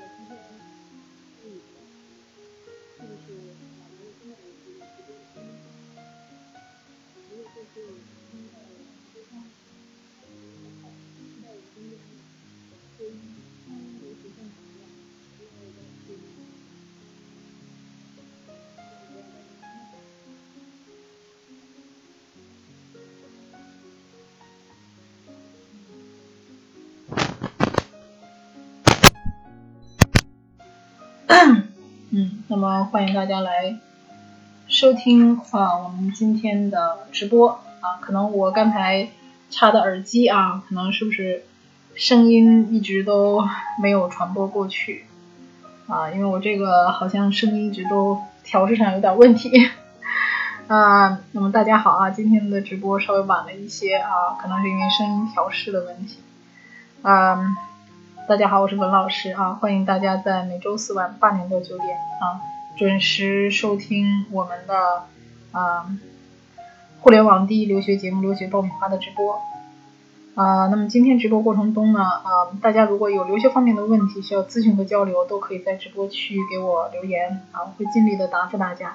[0.00, 0.48] 我今天问
[1.44, 1.60] 你，
[2.96, 3.36] 是不是
[3.78, 6.00] 老年真的能识别识别得清清楚楚？
[7.28, 7.76] 如果说是。
[32.52, 33.76] 那么欢迎大家来
[34.66, 39.08] 收听啊，我们今天的直播啊，可能我刚才
[39.50, 41.44] 插的耳机啊，可能是不是
[41.94, 43.46] 声音一直都
[43.80, 45.04] 没有传播过去
[45.86, 46.10] 啊？
[46.10, 49.52] 因为我这个好像声音一直都调试上有点问题
[50.66, 51.20] 啊。
[51.30, 56.18] 那么大家好啊，今天的直播稍微晚了一些啊，可能是因为声音调试的问题
[57.02, 57.56] 啊。
[58.30, 62.38] 大家好，我是文老师啊，欢迎大家在每周四晚八点到九点啊
[62.76, 65.02] 准时收听我们的
[65.50, 65.90] 啊
[67.00, 69.40] 互联网第一留学节目《留学爆米花》的直播
[70.36, 70.68] 啊。
[70.68, 78.94] 那么今天直播过程中呢啊，大家如果有留学方面的问题需要咨询和交流，都可以在直播区给我留言啊，我会尽力的答复大家。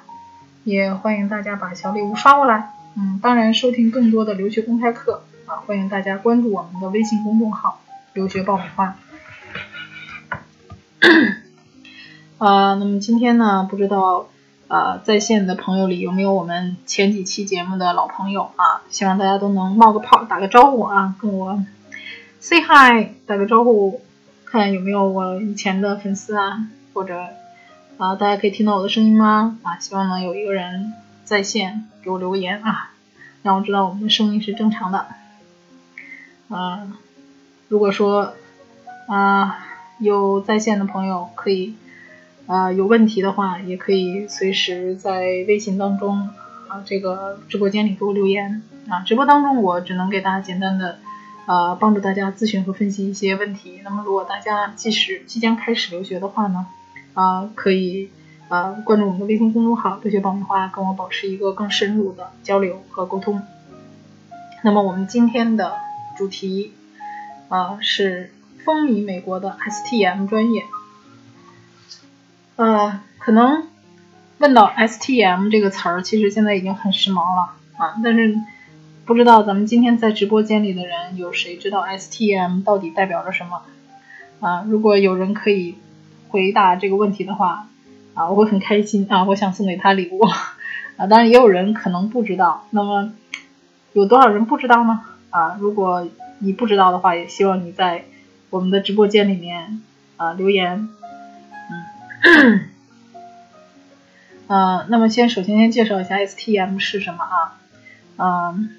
[0.63, 2.71] 也欢迎大家把小礼物刷过来。
[2.95, 7.81] 嗯，当然收听更多的留学公开课啊，欢迎大家关注我们的微信公众号
[8.15, 8.95] “留学爆米花”。
[12.37, 14.27] 啊， 那么今天呢，不知道
[14.67, 18.81] 啊，在线的朋友里有没有我们前几期节目的老朋友啊？
[18.89, 21.63] 希望大家都能冒个泡，打个招呼啊，跟我
[22.39, 24.01] say hi，打个招呼，
[24.45, 27.27] 看有没有我以前的粉丝啊，或者
[27.97, 29.59] 啊，大家可以听到我的声音吗？
[29.63, 30.93] 啊，希望能有一个人
[31.23, 32.91] 在线给我留个言啊，
[33.43, 35.05] 让我知道我们的声音是正常的。
[36.49, 36.87] 啊，
[37.69, 38.33] 如果说
[39.07, 39.59] 啊。
[39.97, 41.73] 有在线的朋友可以，
[42.47, 46.29] 啊，有问题的话也可以随时在微信当中
[46.67, 48.99] 啊，这个直播间里给我留言啊。
[49.05, 50.99] 直播当中我只能给大家简单的，
[51.45, 53.79] 呃，帮助大家咨询和分析一些问题。
[53.85, 56.67] 那么如果大家即使即将开始留学的话呢，
[57.13, 58.09] 啊，可以
[58.49, 63.41] 呃关注我们的微信公众号“留学爆米花”，跟我保持一个更深入的交流和沟通。
[64.61, 65.73] 那么我们今天的
[66.17, 66.73] 主题
[67.47, 68.31] 啊是。
[68.65, 70.63] 风靡美国的 STM 专业，
[72.55, 73.67] 呃，可能
[74.39, 77.95] 问到 STM 这个词儿，其实现在已经很时髦了啊。
[78.03, 78.35] 但是
[79.05, 83.61] 不知道咱们今天在直播间里的人有谁知道 STM 到底代表着什么
[84.39, 84.65] 啊？
[84.67, 85.75] 如果有人可以
[86.29, 87.67] 回答这个问题的话
[88.15, 89.25] 啊，我会很开心啊。
[89.25, 90.25] 我想送给他礼物
[90.97, 91.05] 啊。
[91.07, 93.13] 当然也有人可能不知道，那么
[93.93, 95.01] 有多少人不知道呢？
[95.29, 96.07] 啊，如果
[96.39, 98.05] 你不知道的话，也希望你在。
[98.55, 99.81] 我们的直播间里面
[100.15, 100.87] 啊留言，
[102.23, 102.69] 嗯，
[104.47, 107.59] 呃，那么先首先先介绍一下 STM 是什么啊？
[108.15, 108.69] 嗯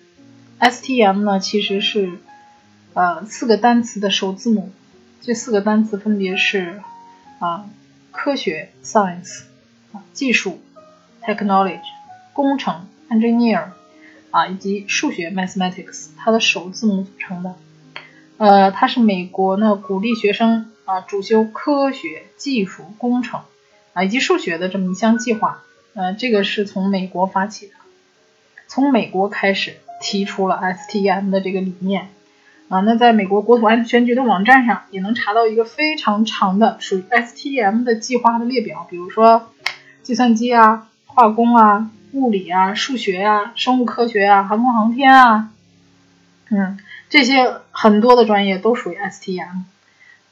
[0.60, 2.20] ，STM 呢其实是
[2.94, 4.72] 呃四个单词的首字母，
[5.20, 6.80] 这四个单词分别是
[7.38, 7.68] 啊
[8.12, 9.42] 科学 Science
[10.14, 10.62] 技术
[11.22, 11.80] Technology
[12.32, 13.72] 工程 Engineer
[14.30, 17.56] 啊以及数学 Mathematics 它的首字母组成的。
[18.38, 23.40] 呃，它是美国呢鼓励学生啊主修科学技术、工程
[23.94, 25.62] 啊以及数学的这么一项计划。
[25.94, 27.72] 呃，这个是从美国发起的，
[28.66, 32.08] 从美国开始提出了 STEM 的这个理念
[32.68, 32.80] 啊。
[32.80, 39.48] 那在美国国土安全局的网站上也能查到一个非常长的属于 STEM 的计划的列表，比如说
[40.02, 45.48] 计算机啊、化工啊、物理啊、数学啊、生物科学啊、航空航天啊，
[46.50, 46.78] 嗯。
[47.08, 49.62] 这些很多的专业都属于 STM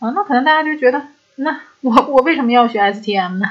[0.00, 3.46] 啊，那可能大家就觉得，那我我为什么要学 STM 呢？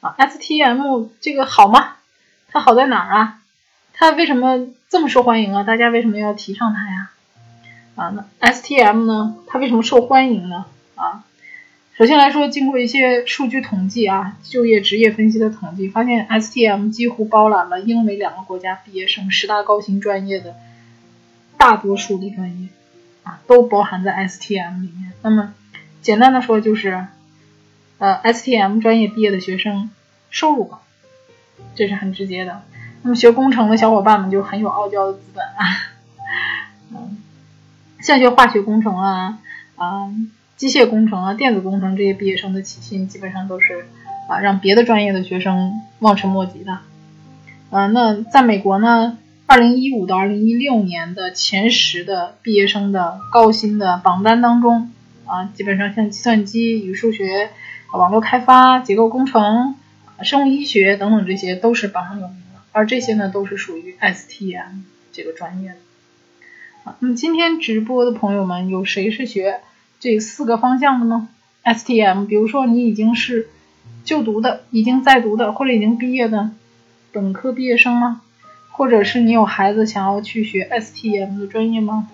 [0.00, 1.96] 啊，STM 这个好吗？
[2.48, 3.38] 它好在哪儿啊？
[3.92, 5.62] 它为什么这么受欢迎啊？
[5.62, 7.10] 大家为什么要提倡它呀？
[7.94, 8.08] 啊，
[8.40, 9.36] 那 STM 呢？
[9.46, 10.64] 它为什么受欢迎呢？
[10.94, 11.24] 啊，
[11.94, 20.56] 首先来说，经过一些数据统计啊，就业职业分析的统计，发现 STM 几乎包揽了英美两个国家毕业生十大高薪专业的。
[21.62, 22.68] 大多数的专业
[23.22, 25.12] 啊，都包含在 STM 里面。
[25.22, 25.54] 那么，
[26.00, 27.06] 简单的说就是，
[27.98, 29.88] 呃，STM 专业毕业的学生
[30.28, 30.82] 收入高，
[31.76, 32.62] 这是很直接的。
[33.02, 35.62] 那么学工程的小伙伴们就很有傲娇的资本啊，
[36.90, 37.18] 嗯，
[38.00, 39.38] 像学化学工程啊、
[39.76, 40.10] 啊
[40.56, 43.86] 机械工程啊、电子工程这些毕业生的起薪，基本上都是
[44.28, 46.78] 啊让别的专业的学生望尘莫及的。
[47.70, 49.18] 嗯，那在美国呢？
[49.52, 54.90] 二零一五到二零一六年的前十的毕业生的高薪的榜单当中，
[55.26, 57.50] 啊，基本上像计算机与数学、
[57.92, 59.74] 网络开发、结构工程、
[60.22, 65.76] 生物医学等等这些都是榜上有名的，而这些呢都是属于 STM 这个专业的。
[66.84, 69.60] 啊，那么今天直播的朋友们，有谁是学
[70.00, 71.28] 这四个方向的呢
[71.64, 73.48] ？STM，比如说你已经是
[74.02, 76.52] 就读的、已经在读的或者已经毕业的
[77.12, 78.22] 本科毕业生吗？
[78.82, 82.08] 或者是你有孩子想要去学 STEM 的专业吗？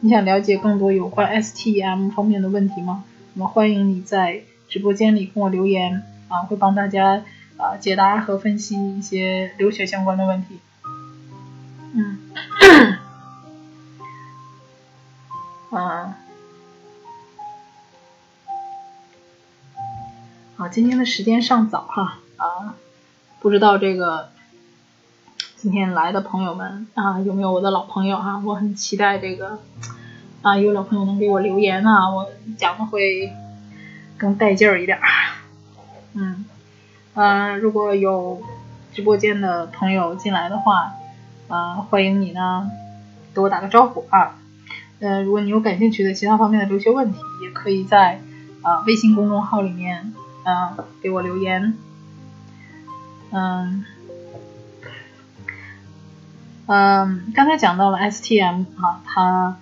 [0.00, 3.04] 你想了解更多有关 STEM 方面的问题吗？
[3.34, 7.22] 那么欢迎你在直播间里跟我留言啊，会帮大家
[7.56, 10.58] 啊解答和分析一些留学相关的问题。
[11.94, 12.18] 嗯。
[15.70, 16.16] 啊，
[20.56, 22.74] 好，今天的时间尚早哈啊，
[23.38, 24.30] 不知道这个
[25.60, 28.40] 今天来的朋友们啊有没有我的老朋友啊？
[28.44, 29.58] 我很期待这个
[30.40, 33.32] 啊有老朋友能给我留言啊，我讲的会
[34.16, 34.96] 更带劲儿一点。
[36.12, 36.44] 嗯，
[37.14, 38.40] 呃，如果有
[38.94, 40.92] 直播间的朋友进来的话，
[41.48, 42.70] 啊，欢迎你呢，
[43.34, 44.38] 给我打个招呼啊。
[45.00, 48.22] 呃，如果你有感兴趣的其他方面的留学问题，也可以在
[48.62, 51.76] 啊微信公众号里面啊给我留言。
[53.32, 53.84] 嗯
[56.70, 59.56] 嗯，刚才讲到了 STM 啊，它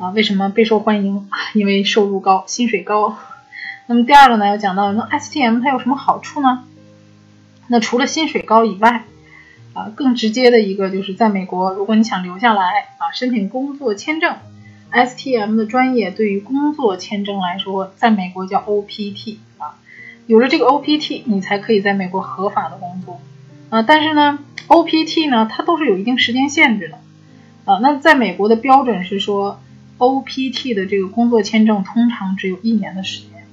[0.00, 1.28] 啊为什么备受欢迎？
[1.54, 3.16] 因为收入高，薪水高。
[3.86, 6.64] 那么第二个呢，要讲到那 STM 它有什么好处呢？
[7.68, 9.04] 那除了薪水高以外，
[9.72, 12.62] 啊更直接的一个就是在美国，如果你想留下来
[12.98, 14.34] 啊，申请工作签证。
[14.90, 19.78] STM 的专业对于工作签证来说，在美国叫 OPT 啊，
[20.26, 23.20] 有了这个 OPT，你才可以在美国合法的工作
[23.70, 23.82] 啊。
[23.82, 26.98] 但是呢，OPT 呢，它都是有一定时间限制的
[27.64, 27.78] 啊。
[27.82, 29.60] 那在美国的标准是说
[29.98, 33.46] ，OPT 的这个工作签证通常只有一年的时间，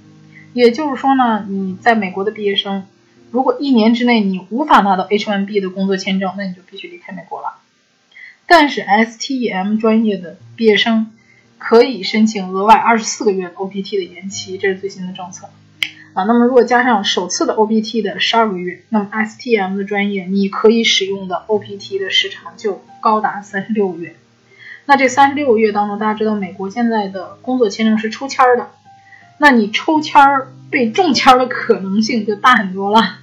[0.53, 2.85] 也就是说呢，你在美国的毕业生，
[3.31, 7.57] 如果一年之内你无法拿到 H1B 的工作签证，那你就必须离开美国了。
[8.45, 11.11] 但是 STEM 专业的毕业生，
[11.57, 15.49] 可以申请额外二十四个月 OPT 的延期，这是最新的政策
[16.15, 16.23] 啊。
[16.23, 24.15] 那么如果加上首次的 OPT 的十二个月，那么 STM 的专业你可以使用的 OPT 的时长就高达三十六个月。
[24.87, 28.71] 那这三十六个月当中，大家知道美国现在的工作签证是抽签的，
[29.37, 33.21] 那你抽签儿被中签的可能性就大很多了啊。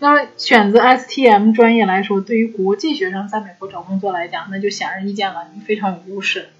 [0.00, 6.50] 那么选择 STM 专业来说，对于国际学生在美国找工作来讲，那就显而易见了，你非常有优势。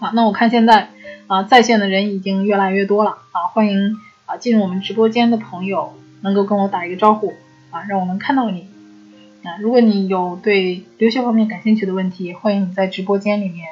[0.00, 0.90] 啊，那我看现在
[1.26, 3.96] 啊在线的人已经越来越多了啊，欢迎
[4.26, 7.34] 啊进入我们直播间的朋友能够跟我打一个招呼
[7.70, 8.68] 啊，让我能看到你
[9.44, 9.56] 啊。
[9.60, 13.68] 如果你有对留学方面感兴趣的问题，欢迎你在直播间里面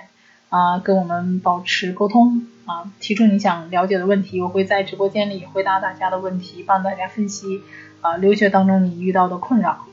[0.48, 7.60] 啊跟我们保持沟通啊，提出你想了解的问题，我会在直播间里回答大家的问题，帮大家分析
[8.00, 9.86] 啊留学当中你遇到的困扰。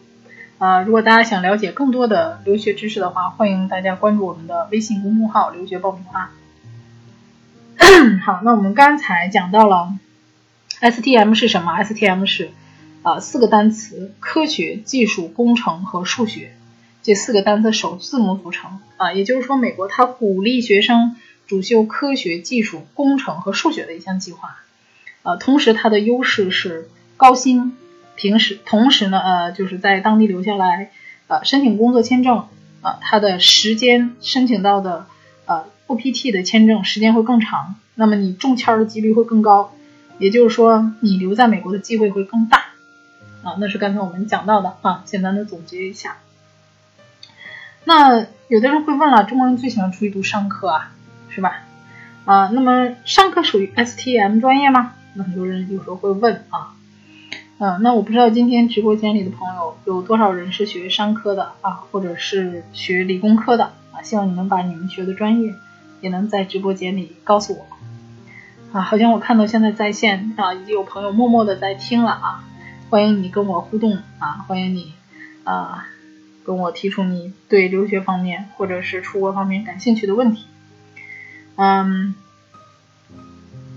[0.60, 6.32] 啊，如果大家想了解更多的留学知识的话，欢迎大家关注我们的微信公众号“留学爆米花”。
[8.26, 9.94] 好，那我们刚才讲到了
[10.82, 12.52] STM 是什么？STM 是
[13.04, 16.52] 啊四个单词：科学、技术、工程和数学。
[17.04, 21.16] 这四个单词首字母组成啊，也就是说，美国它鼓励学生
[21.48, 24.58] 主修科学、技术、工程和数学的一项计划。
[25.24, 27.78] 呃，同时它的优势是高薪。
[28.20, 30.92] 平时，同时呢，呃，就是在当地留下来，
[31.28, 32.48] 呃，申请工作签证，
[32.82, 35.06] 啊，它的时间申请到的，
[35.46, 39.72] 呃，OPT 的签证时间会更长，那么你中签的几率会更高，
[40.18, 42.58] 也就是说，你留在美国的机会会更大，
[43.42, 46.18] 啊，那是刚才我们讲到的啊，简单的总结一下。
[47.86, 50.92] 那有的人会问了，中国人最喜欢出去读商科啊，
[51.30, 51.62] 是吧？
[52.26, 54.96] 啊，那么商科属于 STM 专业吗？
[55.14, 56.76] 那很多人有时候会问啊。
[57.62, 64.02] 嗯，那我不知道今天直播间里的朋友有多少人是学商科的啊，或者是学理工科的啊？
[64.02, 65.54] 希望你能把你们学的专业
[66.00, 67.68] 也能在直播间里告诉我
[68.72, 68.82] 啊。
[68.82, 72.46] 好像我看到现在在线啊，已经有朋友默默的在听了啊。
[72.90, 74.94] 欢迎你跟我互动啊，欢迎你
[75.44, 75.86] 啊，
[76.46, 80.46] 跟我提出你对留学方面或者是出国方面感兴趣的问题，
[81.58, 82.16] 嗯，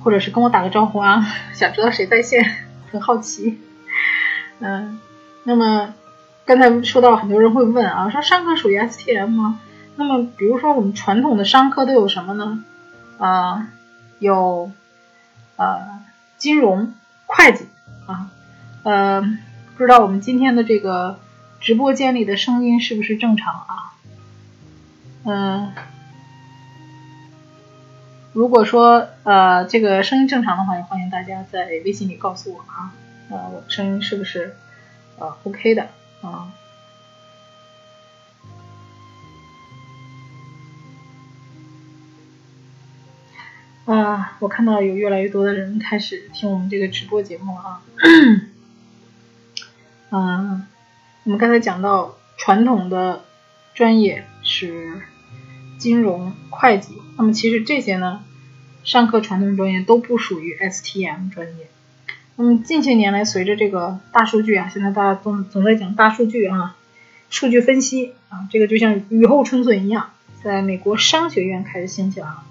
[0.04, 2.48] 或者是跟我打个招呼啊， 想知道谁在线，
[2.92, 3.58] 很好奇。
[4.60, 5.00] 嗯，
[5.44, 5.94] 那么
[6.44, 9.60] 刚才说到很多人会问啊，说商科属于 STM 吗？
[9.96, 12.64] 那么比如说我们传统的商科都有什么呢？
[13.18, 13.68] 啊，
[14.18, 14.70] 有
[15.56, 16.00] 呃
[16.38, 16.94] 金融、
[17.26, 17.66] 会计
[18.06, 18.30] 啊，
[18.84, 19.20] 呃，
[19.76, 21.18] 不知道我们今天的这个
[21.60, 23.92] 直播间里的声音是不是正常啊？
[25.24, 25.72] 嗯，
[28.32, 32.92] 如果说呃这个声音正常的话，也欢迎大家在微信里告诉我啊。
[33.32, 34.54] 啊我声音是不是
[35.18, 35.88] 啊 ok 的
[36.20, 36.52] 啊。
[43.86, 47.82] 啊我看到有越来越多的人开始听我们这个直播节目了啊。
[50.10, 50.66] 嗯
[51.24, 53.24] 我们刚才讲到传统的
[53.74, 55.00] 专业是
[55.78, 58.24] 金融会计那么其实这些呢
[58.84, 61.68] 上课传统专业都不属于 stm 专业
[62.42, 66.76] 那么近些年来，随着这个大数据啊，现在大家总总在讲大数据啊，
[67.30, 70.10] 数据分析啊，这个就像雨后春笋一样，
[70.42, 72.42] 在美国商学院开始兴起了。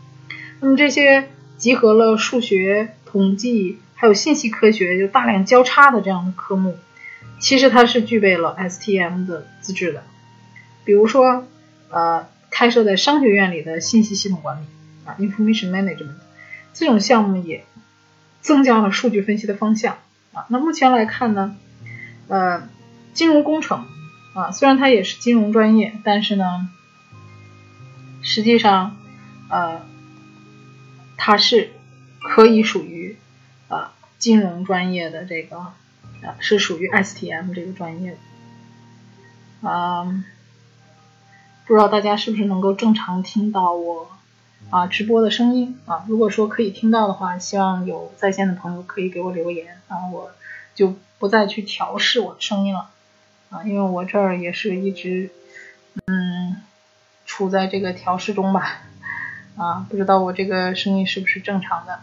[0.62, 1.28] 那么这些
[1.58, 6.78] 集合了数学、统计还有信息科学就大量交叉的这样的科目，
[7.42, 10.04] 其实它是具备了 STM 的资质的。
[10.86, 11.46] 比如说，
[11.90, 14.66] 呃，开设在商学院里的信息系统管理
[15.04, 16.16] 啊 （Information Management）
[16.74, 17.66] 这种项目也
[18.42, 19.98] 增加了数据分析的方向
[20.34, 20.46] 啊。
[20.50, 21.56] 那目前来看呢，
[22.28, 22.68] 呃，
[23.14, 23.86] 金融工程
[24.34, 26.70] 啊，虽然它也是金融专业，但是呢，
[28.22, 28.98] 实际上，
[29.50, 29.90] 呃。
[31.24, 31.70] 它是
[32.20, 33.16] 可以属于
[33.68, 35.76] 啊金融专业的这个啊
[36.40, 38.18] 是属于 STM 这个专业
[39.62, 40.24] 的啊，
[41.68, 44.10] 不知道大家是不是能够正常听到我
[44.72, 46.06] 啊直播的声音啊？
[46.08, 50.32] 如果说可以听到的话，希望有在线的朋友可以给我留言啊，我
[50.74, 52.90] 就不再去调试我的声音了
[53.52, 55.30] 啊，因为我这儿也是一直
[56.08, 56.56] 嗯
[57.26, 58.82] 处在这个调试中吧。
[59.58, 62.00] 啊，不知道我这个声音是不是正常的？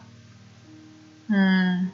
[1.29, 1.91] 嗯，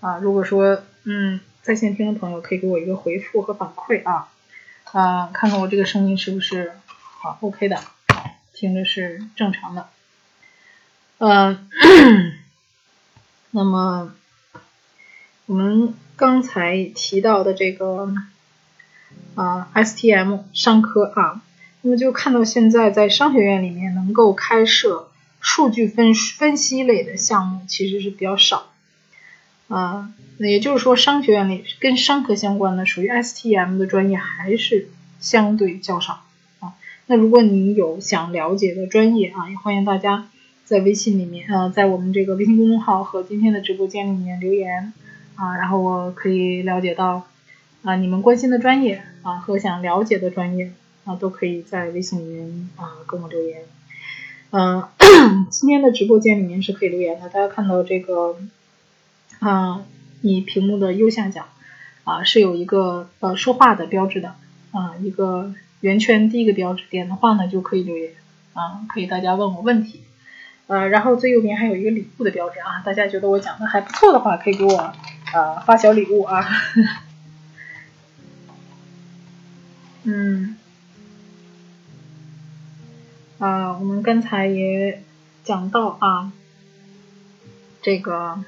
[0.00, 4.30] 啊，如果说嗯在线听的朋友可以给我一个回复和反馈啊，
[4.92, 6.72] 啊，看看我这个声音是不是
[7.20, 7.80] 好 OK 的，
[8.54, 9.88] 听着是正常的。
[11.18, 11.68] 嗯，
[13.50, 14.14] 那么
[15.46, 18.12] 我们刚才提到的这个。
[19.34, 21.40] 啊，STM 商科啊，
[21.82, 28.72] 那么就看到现在在商学院里面能够开设数据分分析类的项目其实是比较少
[29.68, 34.88] 啊，那也就是说商学院里跟商科相关的属于 STM 的专业还是
[35.20, 36.24] 相对较少
[36.60, 36.74] 啊。
[37.06, 40.28] 那如果你有想了解的专业啊，也欢迎大家
[40.64, 44.92] 在微信里面呃，在我们这个微信公众号和今天的直播间里面留言
[45.36, 47.26] 啊，然后我可以了解到。
[47.84, 50.72] 啊，你们关心的专业啊和想了解的专业
[51.04, 53.60] 啊，都可以在微信里面啊跟我留言。
[54.50, 54.82] 嗯，
[55.48, 57.28] 今天的直播间里面是可以留言的。
[57.28, 58.36] 大家看到这个
[59.40, 59.84] 啊，
[60.20, 61.46] 你屏幕的右下角
[62.04, 64.34] 啊是有一个呃说话的标志的
[64.72, 68.12] 啊，一个圆圈第一个标志，点的话呢就可以留言
[68.54, 70.02] 啊，可以大家问我问题。
[70.66, 74.92] 呃，然后最右边还有一个礼物的标志啊，大家觉得我讲的还不错的话，可以给我
[75.32, 76.44] 呃发小礼物啊。
[80.04, 80.56] 嗯，
[83.38, 85.02] 啊，我们刚才也
[85.42, 86.32] 讲到啊，
[87.80, 88.38] 这个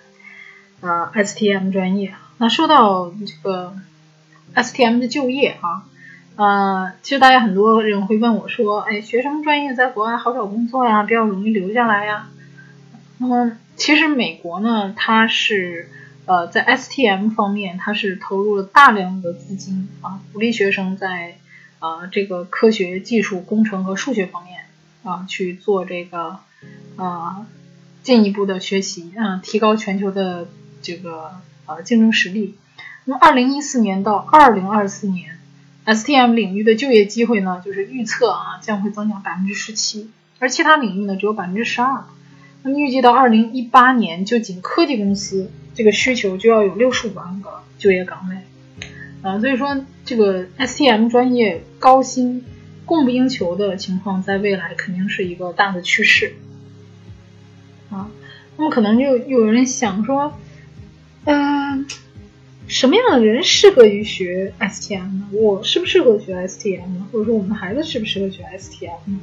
[0.80, 2.14] 呃 STM 专业。
[2.38, 3.74] 那说到这个
[4.54, 5.84] STM 的就业啊，
[6.36, 12.28] 呃，其实大家很多人会问我说，哎，学什么专业在国外好找工作呀，比较容易留下来呀？
[13.18, 15.90] 那么其实美国呢，它是
[16.24, 21.36] 呃在 STM 方面，它是投入了大量的资金啊，鼓励学生在
[21.78, 24.64] 啊，这个科学技术、工程和数学方面
[25.02, 26.38] 啊，去做这个
[26.96, 27.46] 啊
[28.02, 30.48] 进一步的学习啊，提高全球的
[30.82, 32.56] 这个呃竞争实力。
[33.04, 35.38] 那么，二零一四年到二零二四年
[35.86, 42.04] ，STM 领域的就业机会呢，就是预测啊将会增长百分之十七，而其他领域呢只有百分之十二。
[42.62, 48.36] 那么，预计到二零一八年，就仅科技公司这个需求就要有六十五万个就业岗位。
[49.22, 52.44] 啊，所以说这个 STM 专业高薪、
[52.84, 56.34] 供不应求的情况，在未来肯定是一个大的趋势。
[57.90, 58.10] 啊，
[58.56, 60.38] 那么可能就有人想说，
[61.32, 61.86] 嗯，
[62.66, 65.28] 什么样的人适合于学 STM 呢？
[65.30, 67.06] 我适不适合学 STM 呢？
[67.12, 69.20] 或者说我们的孩子适不适合学 STM 呢？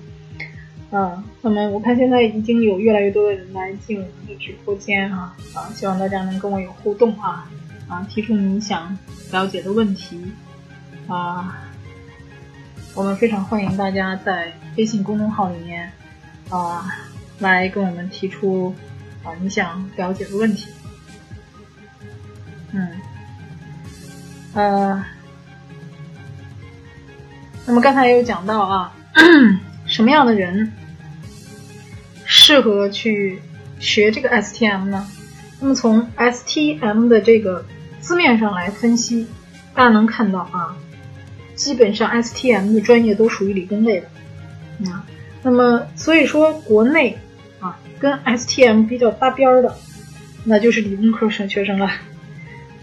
[0.89, 7.51] 啊，那么我看现在已经有越来越多的人来进我们的直播间啊，啊，希望大家能跟我有互动啊。
[7.89, 8.97] 啊，提出你想
[9.31, 10.21] 了解的问题
[11.07, 11.69] 啊，
[12.93, 15.91] 我们非常欢迎大家在微信公众号里面
[16.49, 16.85] 啊
[17.39, 18.73] 来跟我们提出
[19.23, 20.69] 啊你想了解的问题。
[22.71, 22.89] 嗯，
[24.53, 25.05] 呃，
[27.65, 28.93] 那么刚才也有讲到啊，
[29.85, 30.73] 什么样的人
[32.25, 33.41] 适合去
[33.79, 35.07] 学这个 STM 呢？
[35.59, 37.65] 那么从 STM 的这个
[37.99, 39.27] 字面上来分析，
[39.73, 40.75] 大家能看到啊，
[41.55, 45.05] 基本上 STM 的专业都属于理工类的，啊，
[45.41, 47.17] 那么所以说国内
[47.59, 49.75] 啊跟 STM 比较搭边儿的，
[50.43, 51.89] 那就是理工科生学生了。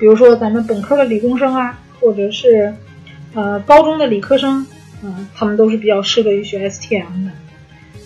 [0.04, 2.74] 比如说咱们本科的理工生啊，或者是
[3.32, 4.66] 呃高中的理科生，
[5.02, 7.30] 嗯，他们都是比较适合于学 STM 的。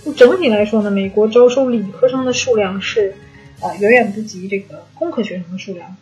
[0.05, 3.15] 那整体来说呢，美国招收理科生的数量是
[3.61, 5.97] 啊远远不及这个工科学生的数量。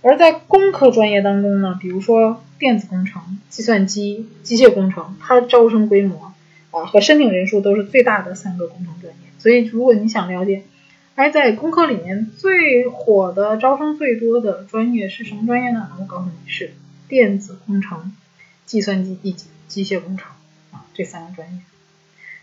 [0.00, 6.32] 而在工科专业当中呢，比如说电子工程、计算机、机械工程，它的招生规模
[6.70, 9.18] 啊和申请人数都是最大的三个工程专业。
[9.38, 10.62] 所以，如果你想了解，
[11.20, 15.90] 哎，在工科里面最火的、招生最多的专业是什么专业呢？
[16.00, 16.72] 我告诉你是
[17.08, 18.16] 电子工程、
[18.64, 20.30] 计算机以及机械工程
[20.72, 21.60] 啊这三个专业，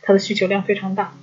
[0.04, 1.16] 它的需求量非常大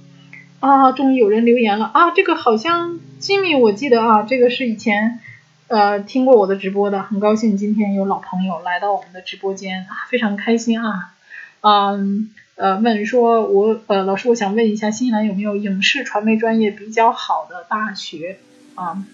[0.59, 0.91] 啊。
[0.91, 5.21] 终于有人留言了啊，这个好像吉米，我记得啊，这个是以前。
[5.69, 11.15] 呃，听过我的直播的，很高兴今天有老朋友来到我们的直播间啊，非常开心啊。
[11.63, 18.39] 嗯，呃，问说，我呃，老师，我想问一下，新西兰有没有影视传媒专业比较好的大学
[18.75, 19.05] 啊？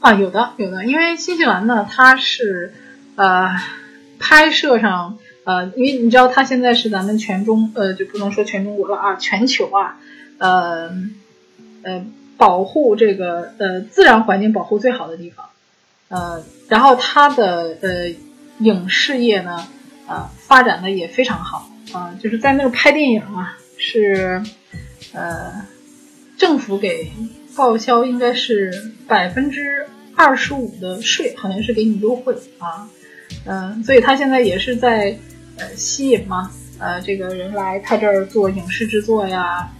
[0.00, 2.72] 啊，有的，有的，因为新西兰呢，它是
[3.16, 3.56] 呃，
[4.18, 9.98] 拍摄上呃，因为你知道，它现在是咱们全中呃，就不能说全中国了啊，全球啊，
[10.38, 10.90] 呃，
[11.82, 12.04] 呃。
[12.40, 15.50] 保护这个呃自然环境保护最好的地方，
[16.08, 18.08] 呃，然后它的呃
[18.60, 19.68] 影视业呢，
[20.08, 24.42] 呃发展的也非常好啊，就是在那个拍电影啊，是
[25.12, 25.66] 呃
[26.36, 27.10] 政府给
[27.56, 32.88] 报销应该是百分之二十五的税，好像是给你优惠啊，
[33.44, 35.18] 嗯，所以他现在也是在
[35.56, 39.70] 呃吸引嘛，呃这个人来他这儿做影视制作呀，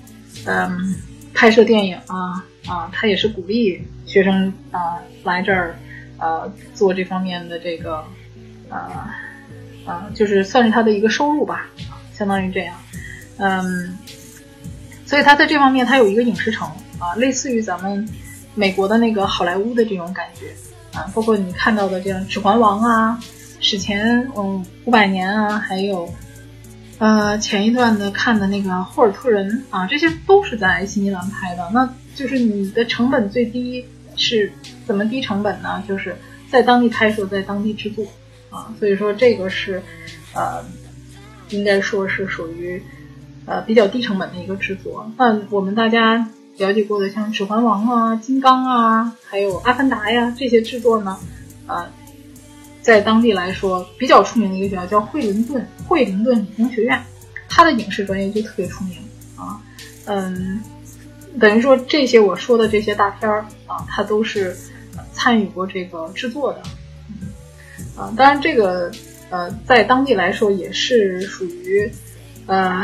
[0.47, 0.95] 嗯，
[1.35, 2.47] 拍摄电影啊。
[2.69, 5.75] 啊，他也是鼓励学生啊来这儿，
[6.19, 8.05] 呃，做这方面的这个，
[8.69, 9.11] 呃，
[9.87, 11.67] 呃，就是算是他的一个收入吧，
[12.21, 12.77] 相当于这样，
[13.39, 13.97] 嗯，
[15.07, 18.07] 所以他在这方面他有一个影视城啊，类似于咱们
[18.55, 20.53] 美国的那个好莱坞的这种感觉
[20.93, 23.19] 啊，包括你看到的这样《指环王》啊，
[23.59, 26.13] 史前嗯五百年啊，还有
[26.99, 31.91] 呃前一段的看的那个霍尔特人啊，这些都是在新西兰拍的，那。
[32.13, 33.83] 就是你的成本最低
[34.15, 34.53] 是
[34.85, 35.83] 怎么低成本呢？
[35.89, 36.15] 就是
[36.51, 38.05] 在当地拍摄，在当地制作
[38.51, 39.81] 啊，所以说这个是
[40.35, 40.63] 呃，
[41.51, 42.83] 应该说是属于
[43.47, 45.11] 呃比较低成本的一个制作。
[45.17, 51.19] 那我们大家了解过的像《指环王》啊、《金刚》啊，还有《阿凡达》呀这些制作呢，
[51.67, 51.87] 呃，
[52.81, 57.03] 在当地来说比较出名的一个学校叫惠灵顿惠灵顿理工学院，
[57.49, 58.97] 它的影视专业就特别出名
[59.37, 59.61] 啊，
[60.07, 60.61] 嗯。
[61.39, 64.53] 等于说这些我说的这些大片儿啊，它都是
[65.13, 66.61] 参与过这个制作的，
[67.97, 68.91] 啊，当然这个
[69.31, 71.91] 呃，在当地来说也是属于
[72.47, 72.83] 呃，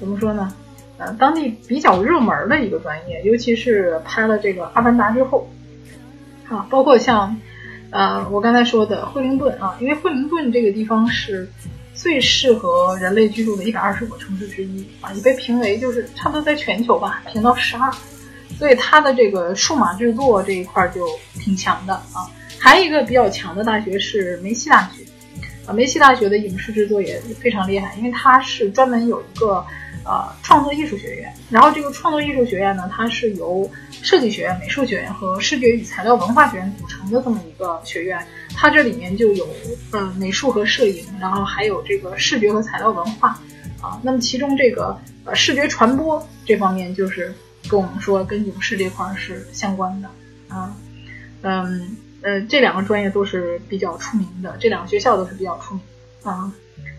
[0.00, 0.52] 怎么说呢？
[0.98, 5.48] 呃，当地比较热门的一个专业，尤其是拍了这个《阿凡达》之后，
[6.48, 7.36] 啊，包括像
[7.90, 11.48] 呃我刚才说的惠灵顿啊，因为惠灵顿这个地方是。
[11.96, 17.88] 最适合人类居住的一百二十个城市之一啊，也被评为就是差不多在全球吧，评到十二，
[18.58, 21.06] 所以它的这个数码制作这一块就
[21.38, 22.26] 挺强的啊。
[22.58, 25.04] 还有一个比较强的大学是梅西大学
[25.66, 29.64] 啊，梅西大学的影视制作也非常厉害，因为它是专门有一个。
[30.06, 38.18] 呃，创作艺术学院，然后这个创作艺术学院呢，它是由设计学院、美术学院和视觉与材料文化学院组成的这么一个学院。
[38.54, 39.48] 它这里面就有
[39.92, 43.40] 呃美术和摄影，然后还有这个视觉和材料文化
[43.80, 43.98] 啊。
[44.02, 47.34] 那么其中这个呃视觉传播这方面，就是
[47.66, 50.10] 跟我们说跟影视这块是相关的
[50.48, 50.76] 啊。
[51.40, 55.82] 嗯呃，这两个专业都是比较出名的，这两个学校都是比较出名
[56.22, 56.50] 啊。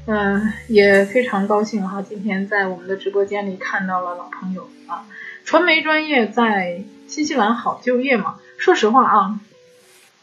[0.05, 5.07] 嗯，也非常高兴哈，今天在我们的直播间里看到了老朋友啊。
[5.43, 8.39] 传媒专业在新西兰好就业吗？
[8.59, 9.39] 说实话啊，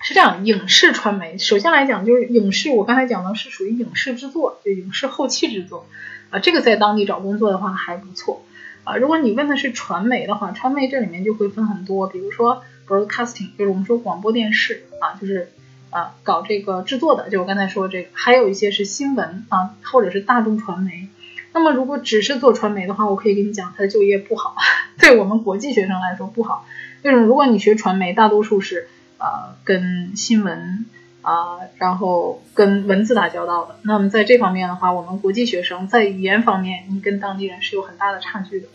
[0.00, 5.84] 是这样，影视传媒首先来讲就是影视，我刚才讲的是属于影视制作，就影视后期制作
[6.30, 8.44] 啊，这个在当地找工作的话还不错
[8.84, 8.94] 啊。
[8.94, 15.52] 如果你问的是传媒的话，传媒这里面就会分很多，比如说 broadcasting，就是我们说广播电视啊，就是。
[15.92, 21.10] 啊，搞这个制作的，就我刚才说这个，还有一些是新闻啊，或者是大众传媒。
[21.52, 24.56] 那么如果只是做传媒的话，我可以跟你讲，它的就业不好，
[24.98, 26.64] 对我们国际学生来说不好。
[27.02, 27.26] 为什么？
[27.26, 30.86] 如果你学传媒，大多数是呃跟新闻
[31.20, 33.76] 啊，然后跟文字打交道的。
[33.82, 38.68] 那么在这方面的话，我们国际学生在语言方面，你跟当地人是有很大的差距的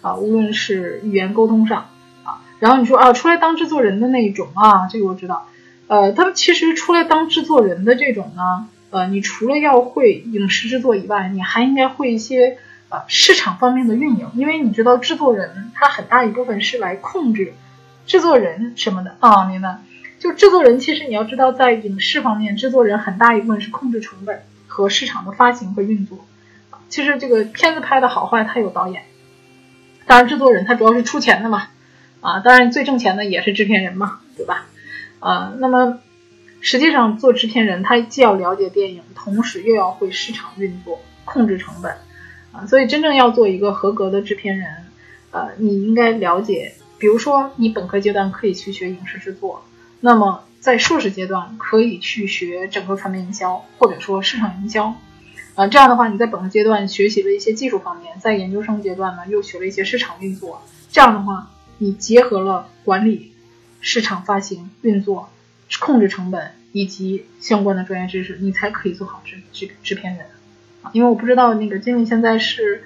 [0.00, 1.90] 啊，无论是语言沟通上，
[2.58, 5.48] 然后你说啊，出来当制作人的那一种啊，这个我知道。
[5.88, 17.54] 呃，他们其实出来当制作人的这种呢，呃，你除了要会影视制作以外，你还应该会一些呃市场方面的运营，因为你知道制作人他很大一部分是来控制
[18.06, 19.78] 制作人什么的啊，明白？
[20.18, 26.24] 就制作人其实你要知道，在影视方面，制作人很大一部分是控制成本和市场的发行和运作。
[26.88, 29.02] 其实这个片子拍的好坏，他有导演，
[30.06, 31.68] 当然制作人他主要是出钱的嘛，
[32.26, 34.66] 啊，当然最挣钱的也是制片人嘛，对吧？
[35.20, 36.00] 啊，那么
[36.60, 41.98] 实际上做制片人，他既要了解电影，同时又要会市场运作、控制成本，
[42.50, 44.68] 啊，所以真正要做一个合格的制片人，
[45.30, 49.64] 呃，你应该了解，比如说你本科阶段可以去学影视制作，
[50.00, 54.96] 那么在硕士阶段可以去学整个传媒营销，或者说市场营销。
[55.54, 60.60] 啊，这样的话，你在本科阶段学习了一些技术方面，在研究生阶段呢，又学了一些市场运作。
[60.90, 63.32] 这样的话，你结合了管理、
[63.80, 65.30] 市场发行、运作、
[65.80, 70.26] 控制成本以及相关的专业知识，你才可以做好制制制片人。
[70.92, 72.84] 因为我不知道那个经理现在是，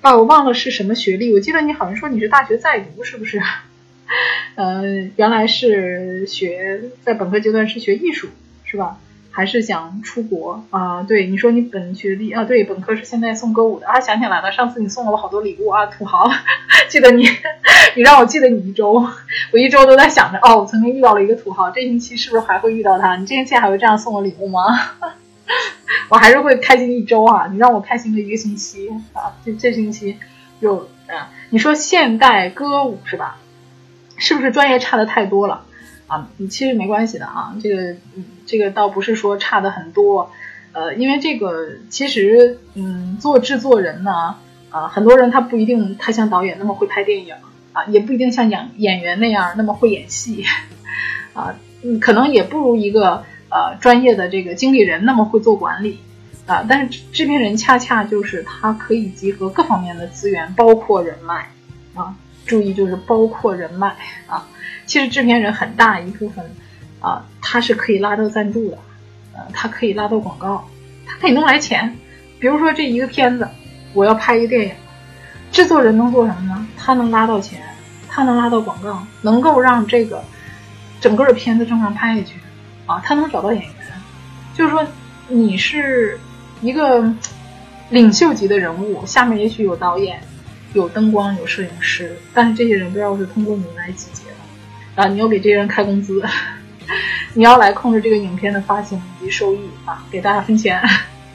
[0.00, 1.32] 啊，我忘了是什么学历。
[1.32, 3.40] 我记得你好像说你是大学在读，是不是？
[4.56, 4.82] 呃，
[5.16, 8.28] 原来是学在本科阶段是学艺术，
[8.64, 9.00] 是吧？
[9.36, 11.02] 还是想出国啊？
[11.02, 16.26] 对，你说你本学历啊，对，本科是现在送歌舞的啊，想起来了，上次你送了我好多礼物啊，土豪，
[16.88, 17.28] 记得你，
[17.96, 18.92] 你让我记得你一周，
[19.52, 23.16] 我一周都在想着，哦，我曾经遇到了一个土豪，这星期是不是还会遇到他？
[23.16, 24.62] 你这星期还会这样送我礼物吗？
[26.08, 30.16] 我还是会开心一周啊，你让我开心了一个星期啊，这这星期
[30.60, 33.36] 又啊，你说现代歌舞是吧？
[34.16, 35.64] 是不是专业差的太多了？
[36.06, 37.82] 啊，你其实没关系的啊，这个，
[38.14, 40.30] 嗯，这个倒不是说差的很多，
[40.72, 44.36] 呃，因为这个其实，嗯，做制作人呢，
[44.70, 47.34] 啊，很多人他不一定他像导演那么会拍电影
[47.72, 50.44] 啊，也不一定像演演员那样那么会演戏，
[51.34, 55.98] 啊，嗯，可能也不如一个呃专业的这个经理人那么会做管理，
[56.46, 61.50] 啊，但是制片人恰恰就是他可以集合各方面的资源，包括人脉，
[61.94, 62.14] 啊，
[62.46, 64.48] 注意就是包括人脉啊。
[64.86, 66.44] 其实制片人很大一部分，
[67.00, 68.78] 啊，他是可以拉到赞助的，
[69.32, 70.68] 呃，他可以拉到广告，
[71.06, 71.96] 他可以弄来钱。
[72.38, 73.48] 比如说这一个片子，
[73.94, 74.72] 我要拍一个电影，
[75.50, 76.68] 制作人能做什么呢？
[76.76, 77.62] 他能拉到钱，
[78.10, 80.22] 他能拉到广告，能够让这个
[81.00, 82.34] 整个的片子正常拍下去，
[82.84, 83.72] 啊，他能找到演员。
[84.52, 84.86] 就是说，
[85.28, 86.20] 你是
[86.60, 87.10] 一个
[87.88, 90.20] 领袖级的人物，下面也许有导演、
[90.74, 95.02] 有灯光、有摄影师，但是这些人都要是通过你来集结的。
[95.02, 96.22] 啊，你要给这些人开工资，
[97.36, 100.80] 你要来控制这个影片的发行以及收益啊，给大家分钱。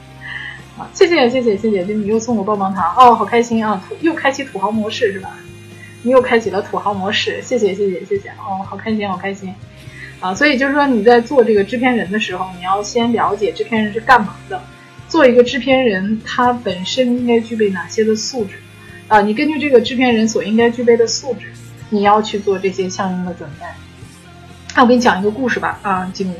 [0.76, 3.80] 啊，谢谢谢谢谢谢，就你又送我棒棒糖哦，好开心啊！
[3.88, 5.38] 土又开启土豪模式是吧？
[6.02, 9.54] 你又开启了土豪模式，谢谢谢谢谢谢哦，好开心好开心
[10.18, 10.34] 啊！
[10.34, 14.60] 所以就是说你在做这个制片人的时候，你要先了解制片人是干嘛的，
[15.08, 18.56] 做一个制片人他本身应该具备哪些的素质
[19.06, 19.20] 啊？
[19.20, 21.52] 你根据这个制片人所应该具备的素质。
[21.94, 23.66] 你要去做这些相应的准备。
[24.74, 26.36] 那我给你讲一个故事吧，啊，经理，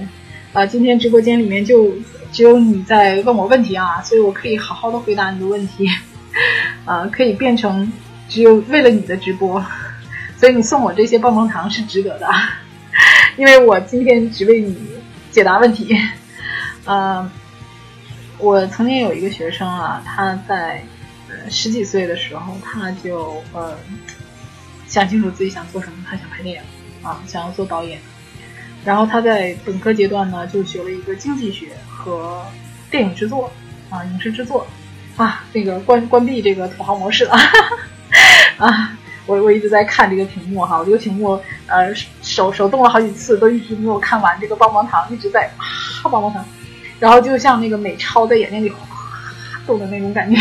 [0.52, 1.92] 啊，今天直播间里面就
[2.32, 5.86] 只有你在问我问题啊，所以我可以好好的回答你的问题，
[6.86, 7.92] 啊，可以变成
[8.28, 9.62] 只有为了你的直播，
[10.36, 12.26] 所以你送我这些棒棒糖是值得的，
[13.36, 14.76] 因为我今天只为你
[15.30, 15.96] 解答问题。
[16.84, 17.30] 啊，
[18.38, 20.82] 我曾经有一个学生啊，他在
[21.28, 23.76] 呃十几岁的时候，他就呃。
[24.88, 26.60] 想清楚自己想做什么，他想拍电影
[27.02, 27.98] 啊，想要做导演。
[28.84, 32.44] 然后他在本科阶段呢，就学了一个经济学和
[32.90, 33.50] 电影制作
[33.90, 34.66] 啊，影视制作
[35.16, 35.44] 啊。
[35.52, 37.34] 这个关关闭这个土豪模式了
[38.58, 38.98] 啊！
[39.26, 46.44] 我我一直在看这个屏幕哈，我这个屏幕呃手手动了好几次，都一直没有看完这个棒棒糖，一直在啊棒棒糖，
[46.98, 48.72] 然后就像那个美钞在眼睛里
[49.64, 50.40] 动的那种感觉。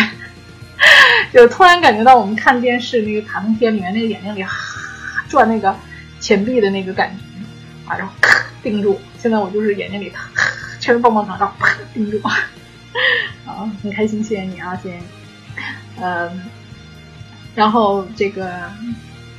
[1.31, 4.43] 就突然感觉到我们看电视那个卡通片里面那个眼睛里
[5.29, 5.75] 转那个
[6.19, 7.23] 钱币的那个感觉
[7.97, 8.13] 然后
[8.63, 8.99] 定住。
[9.17, 10.11] 现在我就是眼睛里
[10.79, 12.19] 全是棒棒糖，然后啪定住。
[13.45, 15.03] 啊，很开心，谢谢你啊，谢谢你。
[16.01, 16.41] 嗯，
[17.55, 18.69] 然后这个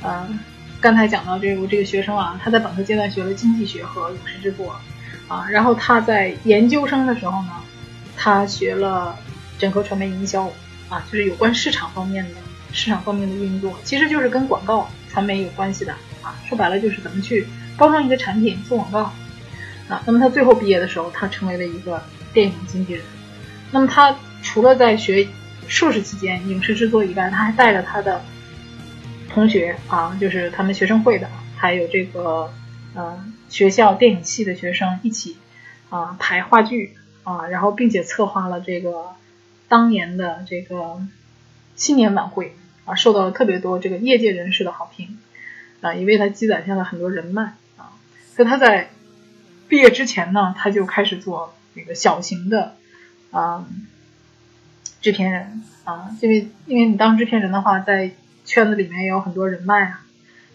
[0.03, 0.39] 嗯，
[0.79, 4.75] 刚才讲到这个我这个学生啊，他在本科阶段学了经济学和影视制作
[5.27, 7.51] 啊，然后他在研究生的时候呢，
[8.15, 9.17] 他学了
[9.57, 10.51] 整合传媒营销。
[10.89, 12.31] 啊，就是有关市场方面的
[12.71, 16.35] 市场方面的运作，其实就是跟广告传媒有关系的啊。
[16.47, 19.11] 说白了就是怎么去包装一个产品，做广告
[19.87, 20.01] 啊。
[20.05, 22.01] 那么他最后毕业的时候，他成为了一个
[22.33, 23.03] 电影经纪人。
[23.71, 25.27] 那么他除了在学
[25.67, 28.21] 硕士期间影视制作以外，他还带着他的
[29.29, 32.53] 同学啊，就是他们学生会的，还有这个
[32.95, 35.37] 嗯学校电影系的学生一起
[35.89, 39.15] 啊排话剧啊，然后并且策划了这个。
[39.69, 41.01] 当年的这个
[41.75, 42.55] 新年晚会
[42.85, 45.17] 啊，受到了特别多这个业界人士的好评
[45.81, 47.55] 啊，也为他积攒下了很多人脉
[48.35, 48.89] 所以他在
[49.67, 52.75] 毕业之前呢，他就开始做这个小型的
[53.31, 53.65] 啊
[55.01, 58.11] 制片人啊，因为因为你当制片人的话，在
[58.45, 60.05] 圈子里面也有很多人脉啊。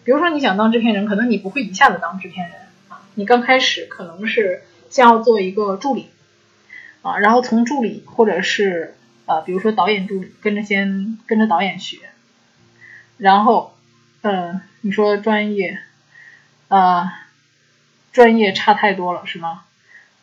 [0.03, 6.09] 比如说你想当制片人，可能你不会一下子当制片人啊，你刚开始可能是先要做一个助理
[7.01, 11.97] 啊，然后从助理或者是呃，比如说导演助理，跟着先跟着导演学，
[13.17, 13.75] 然后
[14.21, 15.79] 呃，你说专业
[16.69, 17.27] 啊，
[18.11, 19.63] 专业差太多了是吗？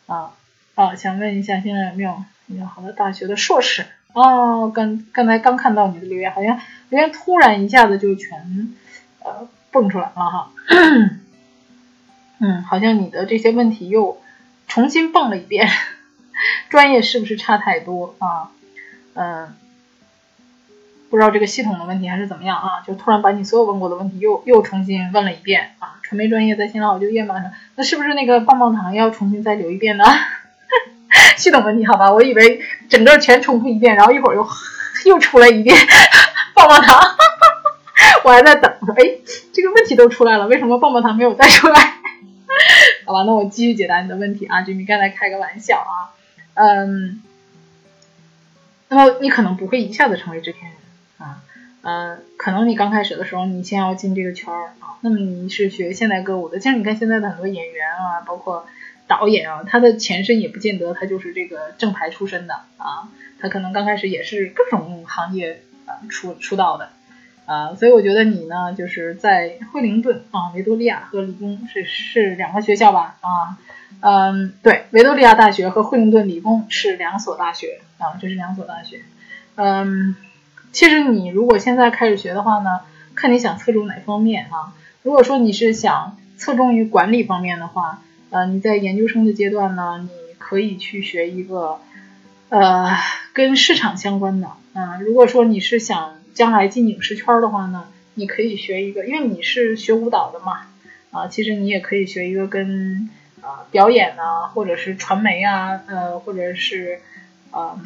[0.07, 0.31] 啊
[0.75, 3.85] 啊，想问一下，现在有没有比较好的大学的硕士？
[4.13, 8.75] 哦，刚刚才刚看到你的留言，好像留言突然一下子就全
[9.23, 9.47] 呃。
[9.69, 10.51] 蹦出来了哈，
[12.39, 14.19] 嗯，好像你的这些问题又
[14.65, 15.69] 重新蹦了一遍，
[16.69, 18.49] 专业是不是差太多啊？
[19.13, 19.53] 嗯，
[21.11, 22.81] 不知道这个系统的问题还是怎么样啊？
[22.87, 25.96] 就突然把你所有问过的问题又又重新问了一遍啊！
[26.07, 27.35] 传媒专业在新浪就业吗？
[27.75, 30.05] 那是不是那个棒棒糖要重新再留一遍呢？
[31.35, 34.47] 系统问题好吧，我以为整个全重复一遍，然后一会儿又
[35.05, 35.75] 又出来一遍
[36.55, 36.97] 棒棒糖。
[38.23, 39.03] 我还在等，我说哎，
[39.53, 41.95] 这个问题都出来了，为什么棒棒糖没有带出来？
[43.05, 46.15] 好吧，那我继续解答你的问题啊，就你刚才开个玩笑啊，
[46.55, 47.21] 嗯，
[48.89, 50.79] 那么你可能不会一下子成为制片人
[51.27, 51.41] 啊，
[51.87, 58.67] 呃，可能你刚开始的时候，你先要进这个圈儿啊，那么你是学现代歌舞的，像你看现在的很多演员啊，包括
[59.07, 63.07] 导演啊，他的前身也不见得他就是这个正牌出身的啊，
[63.39, 66.89] 他可能刚开始也是各种行业啊出出道的。
[67.45, 73.15] 啊，所以我觉得你呢，就是在惠灵顿啊，维多利亚和理工是是两个学校吧？
[73.21, 73.57] 啊，
[74.01, 78.99] 嗯，对，维多利亚大学和惠灵顿理工是两所大学啊，这是两所大学。
[79.55, 80.17] 嗯，
[80.77, 82.81] 其实你如果现在开始学的话呢，
[83.15, 84.75] 看你想侧重哪方面啊。
[85.01, 91.79] 如果说你是想侧重于管理方面的话，呃，你在研究生的阶段呢，你可以去学一个
[92.49, 92.95] 呃
[93.33, 94.99] 跟市场相关的啊。
[94.99, 100.67] 如果说你是想将来进影视圈的话呢，你可以学一个，因为你是学舞蹈的嘛，
[101.09, 103.09] 啊，其实你也可以学一个跟
[103.41, 106.99] 啊表演啊，或者是传媒啊，呃，或者是
[107.49, 107.81] 啊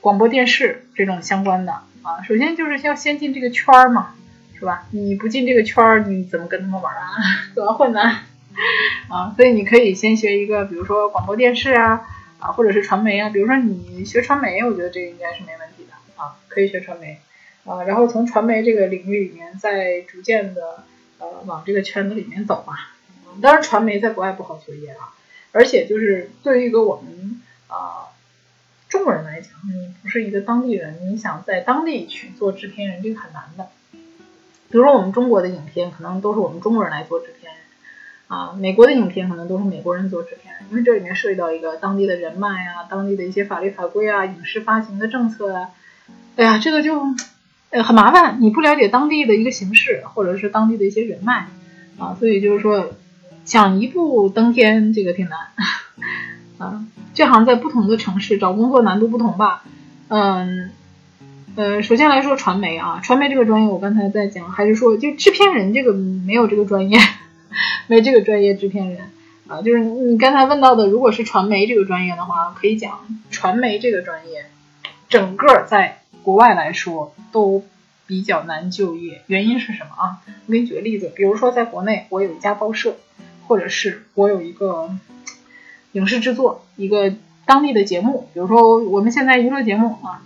[0.00, 2.22] 广播电视这种相关的啊。
[2.26, 4.14] 首先就是要先进这个圈儿嘛，
[4.58, 4.86] 是吧？
[4.90, 7.06] 你不进这个圈儿，你怎么跟他们玩啊？
[7.54, 8.00] 怎么混呢？
[9.08, 12.02] 啊，所以你可以先学一个，比如说广播电视啊，
[12.38, 13.30] 啊，或者是传媒啊。
[13.30, 17.18] 比如说你学传媒，我觉得这个应该是没问题的啊，可以学传媒。
[17.64, 20.84] 啊，然后从传媒这个领域里面，再逐渐的
[21.18, 22.92] 呃往这个圈子里面走吧。
[23.40, 25.14] 当然，传媒在国外不好就业啊，
[25.52, 28.09] 而且就是对于一个我们啊
[28.90, 33.68] 中国人来讲，你不是一个当地人，你想在当地去做制片人，这个很难的。
[34.68, 37.62] 比如说我们中国的影片，可能都是我们中国人来做制片人
[38.26, 45.70] 啊；美国的影片可能都是美国人做制片人，因为这里面涉及到一个当地的人脉啊、当地的一些法律法规啊、影视发行的政策啊。
[46.36, 47.00] 哎呀，这个就。
[47.72, 51.46] 呃，很麻烦，你不了解当地的一个形势，或者是当地的一些人脉，
[52.00, 52.90] 啊，所以就是说，
[53.44, 55.38] 想一步登天，这个挺难，
[56.60, 56.84] 啊，
[57.14, 59.64] 这好像在不同的城市找工作难度不同吧，
[60.08, 60.70] 嗯，
[61.56, 66.98] 呃，首先来说传媒啊，传媒这个专业我刚才在讲，还是说就制片人这个没有这个专业，
[67.88, 69.10] 没这个专业制片人，
[69.48, 73.00] 啊，就是你刚才问到的，如果是传媒这个专业的话，可以讲
[73.30, 74.44] 传媒这个专业，
[75.08, 75.96] 整个在。
[76.22, 77.64] 国外来说都
[78.06, 80.20] 比较难就业，原因是什么啊？
[80.46, 82.96] 我给你举个例子，比如说在国内，我有一家报社，
[83.46, 84.90] 或者是我有一个
[85.92, 87.14] 影视制作，一个
[87.46, 90.22] 当地的节目，比如说我们现在娱乐节目啊，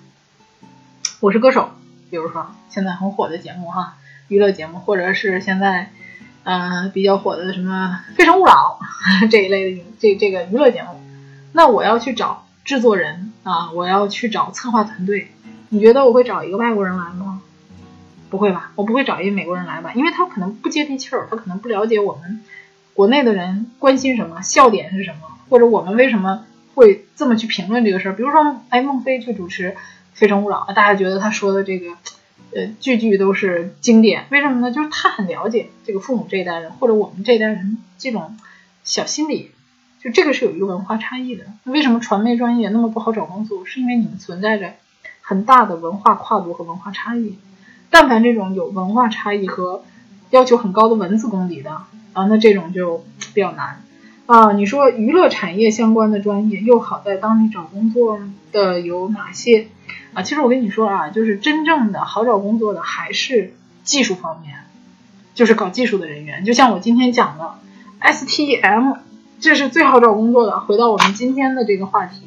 [1.21, 1.71] 我是歌手，
[2.11, 3.97] 比如说现在很火的节目哈，
[4.29, 5.91] 娱乐节目，或者是现在
[6.43, 8.79] 嗯比较火的什么《非诚勿扰》
[9.33, 11.01] 这一类的这这个娱乐节目，
[11.53, 15.31] 那我要去找制作人啊，我要去找策划团队。
[15.71, 17.41] 你觉得我会找一个外国人来吗？
[18.31, 22.43] 不会吧，我不会找一个美国人来吧，因为他可能不接地气儿，他可能不了解我们
[22.93, 28.17] 国内的人关心什么，笑点是什么，或者我们为什么会这么去评论这个事儿。
[28.17, 29.71] 比如说，哎，孟非去主持
[30.13, 31.91] 《非诚勿扰》，大家觉得他说的这个，
[32.55, 34.71] 呃，句句都是经典，为什么呢？
[34.71, 38.37] 就是他很了解这个父母这一代人，或者我们这一代人这种
[38.83, 39.53] 小心理，
[40.03, 41.45] 就这个是有一个文化差异的。
[41.65, 43.65] 为什么传媒专业那么不好找工作？
[43.65, 44.73] 是因为你们存在着。
[45.27, 47.39] 很大的文化跨度和文化差异，
[47.89, 49.83] 但凡这种有文化差异和
[50.29, 51.71] 要求很高的文字功底的
[52.13, 53.83] 啊，那这种就比较难
[54.27, 54.53] 啊。
[54.53, 58.21] 你说娱乐产业相关的专业又好在当地找工作
[58.53, 59.69] 的有哪些？
[60.13, 60.23] 啊。
[60.23, 64.55] 其实我跟你说啊，就是真正的好找工作的还是技术方面，
[65.35, 66.45] 就是搞技术的人员。
[66.45, 67.55] 就像我今天讲的
[68.01, 68.99] ，STEM，
[69.41, 70.61] 这是最好找工作的。
[70.61, 72.23] 回到我们今天的这个话题，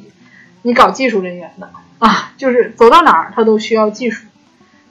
[0.62, 4.24] 你搞技术人员的啊，就是走到哪儿他都需要技术。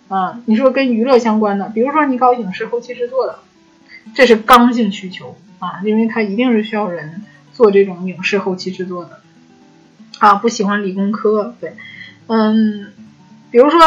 [0.09, 3.39] 啊，你说跟娱乐相关的，比如说你搞影视后期制作的，
[4.13, 9.19] 这是刚性需求啊，因为它一定是需要人做这种影视后期制作的。
[10.19, 11.75] 啊，不喜欢理工科，对，
[12.25, 12.91] 嗯，
[13.51, 13.79] 比如说，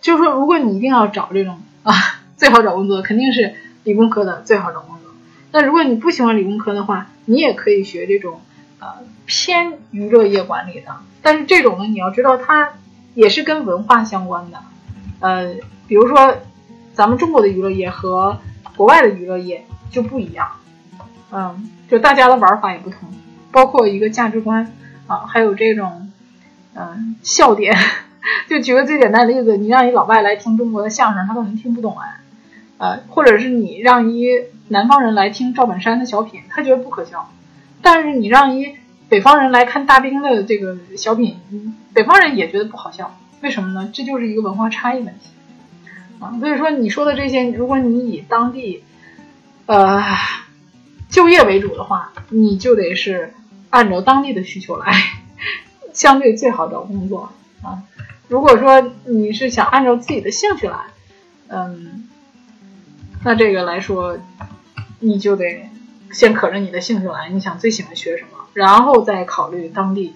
[0.00, 1.92] 就是说，如果你一定要找这种啊
[2.36, 5.10] 最好找工作，肯定是理工科的最好找工作。
[5.50, 8.40] 那如果你不喜欢理工科的话，你也可以学这种
[8.78, 8.88] 呃
[9.24, 12.74] 偏娱乐业管理的，但是这种呢，你要知道它
[13.14, 14.58] 也是跟文化相关的。
[15.18, 15.54] 呃，
[15.88, 16.36] 比如说，
[16.94, 18.38] 咱们中国的娱乐业和
[18.76, 20.48] 国外的娱乐业就不一样，
[21.32, 23.08] 嗯，就大家的玩法也不同，
[23.50, 24.72] 包括一个价值观
[25.06, 26.10] 啊，还有这种
[26.74, 27.76] 嗯笑点。
[28.48, 32.16] 就举个最简单的例子，你让一老外来听中国的相声，他可能听不懂哎，
[32.78, 34.28] 呃，或者是你让一
[34.68, 37.30] 南方人来听赵本山的小品，他觉得不可笑，
[37.82, 38.76] 但是你让一
[39.08, 41.36] 北方人来看大兵的这个小品，
[41.94, 43.16] 北方人也觉得不好笑。
[43.42, 43.90] 为什么呢？
[43.92, 45.28] 这就是一个文化差异问题
[46.18, 46.34] 啊！
[46.40, 48.82] 所以说你说的这些，如果你以当地
[49.66, 50.02] 呃
[51.16, 53.32] 就业为主的话，你就得是
[53.70, 54.92] 按照当地的需求来，
[55.94, 57.84] 相对最好找工作啊。
[58.28, 60.76] 如果说你是想按照自己的兴趣来，
[61.48, 62.06] 嗯，
[63.24, 64.18] 那这个来说，
[65.00, 65.70] 你就得
[66.12, 70.12] 先可着你的兴趣来，你想最喜欢学什么，然后再考虑当地。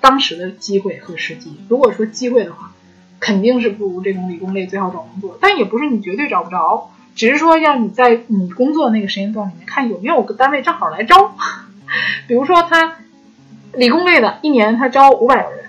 [0.00, 2.72] 当时的机会和时机，如果说机会的话，
[3.20, 11.34] 肯定是不如这种理工类最好找工作，但也不是你绝对找不着，只是说让你在你工作那个时间段里面看有没有个单位正好来招。
[12.28, 12.94] 比如说他
[13.74, 15.64] 理工类的，一年他招五百个人，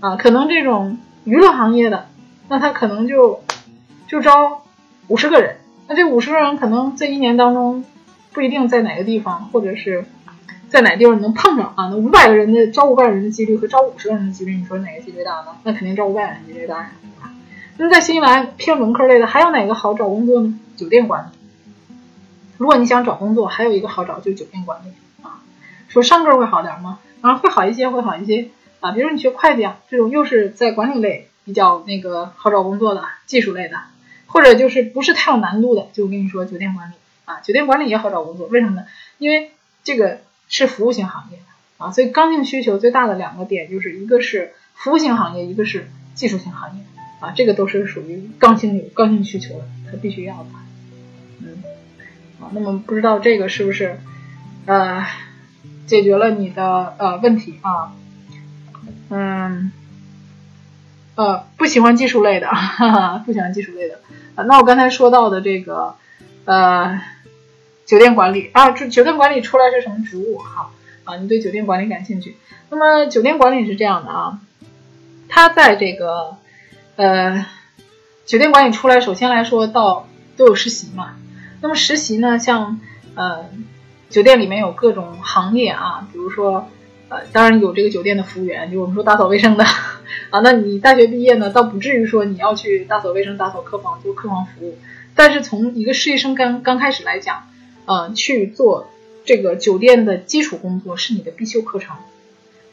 [0.00, 2.08] 啊，可能这种娱乐行业的，
[2.48, 3.42] 那他可能就
[4.06, 4.62] 就招
[5.08, 5.56] 五十个人，
[5.88, 7.84] 那这五十个人可能这一年当中
[8.32, 10.04] 不一定在哪个地方，或者是。
[10.68, 11.88] 在哪地方能碰上啊？
[11.90, 15.48] 那五百个人的招五百人的几率和招五十个人的几率，你说哪个几率大呢？
[15.64, 16.90] 那肯定招五百人几率大呀，
[17.76, 20.58] 那在新西兰偏文科类的，还有哪个好找工作呢？
[20.82, 21.38] 酒店管理。
[22.58, 25.42] 如果你想找工作，还有一个好找就是酒店管理啊。
[25.88, 26.98] 说商科会好点吗？
[27.20, 28.48] 啊，会好一些，会好一些
[28.80, 28.92] 啊。
[28.92, 33.78] 比如你学会计啊，这种又是在管理类比较那个好找工作的技术类的，
[34.26, 38.84] 或者就是不是太有难度的，就我跟你说酒店管理啊，酒店管理也好找工作，为什么呢？
[39.18, 39.52] 因为
[39.84, 40.18] 这个。
[40.54, 41.38] 是服务型行业
[41.78, 46.84] 啊，所以刚性需求最大的两个点就是一个是服务型行业，一个是技术型行业
[47.20, 50.50] 啊，这个都是属于刚性有刚性需求的，它必须要的。
[51.44, 51.62] 嗯，
[52.40, 53.98] 啊，那么不知道这个是不是
[54.66, 55.04] 呃
[55.86, 57.92] 解决了你的呃问题啊？
[59.10, 59.72] 嗯，
[61.16, 64.00] 呃，不喜欢技术类的，哈哈，不喜欢技术类的
[64.34, 64.44] 啊。
[64.44, 65.96] 那我刚才说到的这个
[66.44, 67.00] 呃。
[67.84, 70.38] 酒店管理啊，酒酒店管理出来是什么职务？
[70.38, 70.72] 好
[71.04, 72.38] 啊，你对酒店管理感兴趣。
[72.70, 74.38] 那么酒店管理是这样的啊，
[75.28, 76.36] 它在这个
[76.96, 77.44] 呃
[78.24, 81.16] 酒店管理出来，首先来说到都有实习嘛。
[81.62, 82.78] 那么实习呢，像
[83.14, 83.46] 呃
[84.10, 86.68] 酒店里面有各种行业啊，比如说
[87.08, 89.64] 呃当然有这个酒店的服务员，就我们说打扫卫生的
[90.28, 90.40] 啊。
[90.40, 94.76] 那你大学毕业呢，倒不至于说你要去打扫卫生、打扫客房做客房服务，
[95.14, 97.48] 但是从一个实习生刚刚开始来讲。
[97.84, 98.86] 嗯，去做
[99.24, 101.96] 这个酒店的基础工作是你的必修课程，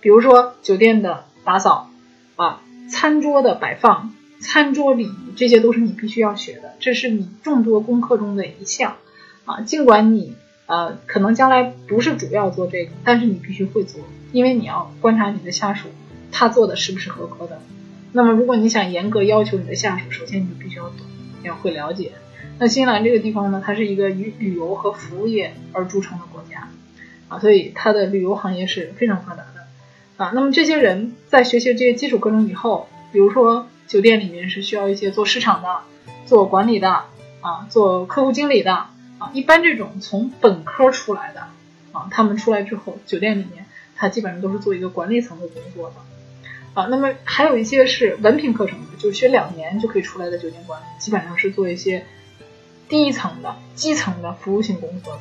[0.02, 1.90] 比如说酒店的打扫
[2.36, 2.62] 啊，
[2.92, 8.98] 餐桌的摆放、餐桌礼仪，这些都是你必须要学的，这是你众多功课中的一项
[9.46, 9.62] 啊。
[9.62, 10.36] 尽管你
[10.66, 15.90] 呃可能将来不是主要做这个，但是你必须会做，因为你要观察你的下属，
[16.32, 17.62] 他做的是不是合格的。
[18.12, 21.06] 那么如果你想严格要求你的下属，首先你就必须要懂，
[21.44, 22.14] 要会了解。
[22.58, 26.70] 那新西兰这个地方呢，它是一个以旅游和服务业而著称的国家，
[27.28, 29.68] 啊，所以它的旅游行业是非常发达的，
[30.18, 35.80] 啊，那么这些人在学习这些基础课程以后，比如说酒店里面是需要一些做市场的、
[36.26, 36.90] 做管理的，
[37.42, 38.72] 啊，做客户经理的，
[39.18, 41.42] 啊，一般这种从本科出来的，
[41.92, 43.66] 啊，他们出来之后，酒店里面
[43.98, 45.96] 他基本上都是做一个管理层的工作的，
[46.82, 52.06] 啊，那么还有一些是文凭课程的，就学两年就可以出来的酒店管理，基本上是做一些。
[52.88, 55.20] 低层的基层的服务性工作的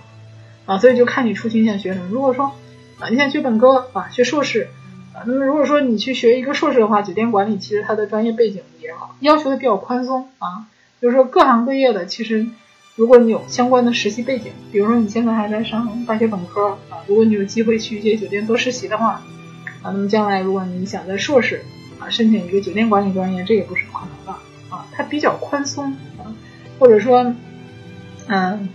[0.64, 2.08] 啊，所以就看你出勤想学什么。
[2.10, 2.54] 如果说
[2.98, 4.70] 啊，你想学本科啊，学硕士
[5.26, 10.66] 那么如果说你去学一个硕士的话，酒店管理其实它的专业背景也好，要求的比较宽松啊。
[11.00, 12.46] 就是说各行各业的，其实
[12.96, 19.22] 如果你有相关的实习背景，比如说你现在还在上大学本科啊，如果你有机会去一些酒店做实习的话
[19.82, 21.62] 啊，那么将来如果你想在硕士
[22.00, 24.32] 啊申请一个酒店管理专业，这也不是不可能的
[24.74, 26.34] 啊，它比较宽松啊，
[26.80, 27.32] 或者说，
[28.26, 28.68] 嗯，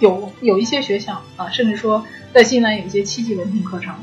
[0.00, 3.94] 有有一些学校啊，甚至说在西南有一些七级文凭课程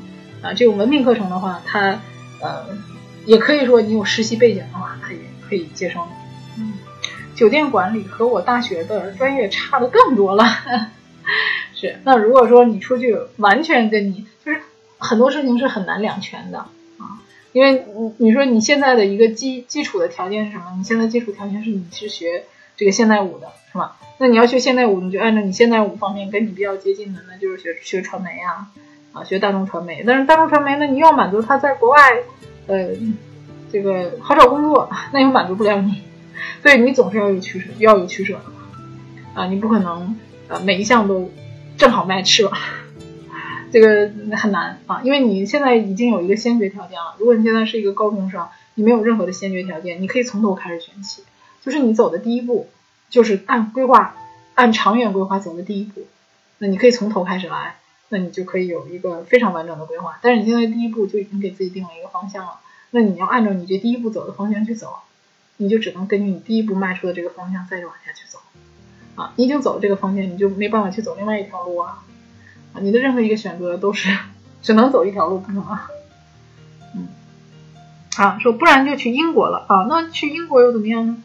[0.47, 1.99] 啊，这种文凭课程的话，它
[2.41, 2.67] 呃
[3.25, 6.63] 也可以说你有实习背景的话，可以可以接受你。
[6.63, 6.73] 嗯，
[7.35, 10.45] 酒店管理和我大学的专业差的更多了。
[11.75, 14.61] 是，那如果说你出去完全跟你就是
[14.97, 17.19] 很多事情是很难两全的啊，
[17.51, 20.75] 因为你你说你现在的一个基基础的条件是什么？
[20.77, 22.45] 你现在基础条件是你是学
[22.77, 23.97] 这个现代舞的，是吧？
[24.17, 28.71] 那你要学现代舞，你就按照你现代舞方面跟你比较接近的，那就是学学传媒啊，
[29.19, 30.03] 啊，学大众传媒。
[30.05, 31.99] 但是大众传媒呢，你要满足他在国外，
[32.67, 32.89] 呃，
[33.71, 36.03] 这个好找工作， 那又满足不了你，
[36.61, 38.41] 所以你总是要有取舍，要有取舍的
[39.33, 40.15] 啊，你不可能
[40.47, 41.31] 呃每一项都。
[41.77, 42.57] 正好卖吃吧，
[43.71, 47.13] 这个很难啊，因为你现在已经有一个先决条件了。
[47.19, 51.21] 如果你现在是一个高中生，你没有任何的先决条件，你可以从头开始选起，
[51.63, 52.67] 就是你走的第一步，
[53.11, 54.15] 就是按规划、
[54.55, 56.07] 按长远规划走的第一步。
[56.57, 57.75] 那你可以从头开始来，
[58.09, 60.19] 那你就可以有一个非常完整的规划。
[60.21, 62.59] 但是你现在第一步就已经给自己定了一个方向了，
[62.91, 64.99] 那你要按照你这第一步走的方向去走，
[65.57, 68.39] 你就只能根据你第一步迈出的这个方向再往下去走。
[69.15, 72.03] 啊，你已经走了这个方向，你就没办法去走另外一条路啊！
[72.73, 74.15] 啊，你的任何一个选择都是
[74.61, 75.87] 只能走一条路，不能啊。
[76.95, 77.07] 嗯，
[78.17, 79.87] 啊，说不然就去英国了啊？
[79.89, 81.17] 那去英国又怎么样呢？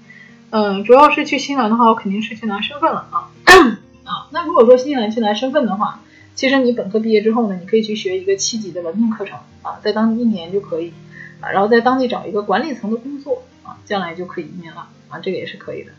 [0.49, 3.29] 嗯，主要是去新西兰的话，我肯定是去拿身份了啊。
[4.05, 6.01] 啊，那如果说新西兰去拿身份的话，
[6.35, 10.93] 其实你本科毕业之后呢，你可以去学一个七级的文凭课程啊，在当地一年就可以
[11.41, 15.93] 啊，然后在当地找一个管理层的工作啊，将来就可以移民了啊，这个也是可以的。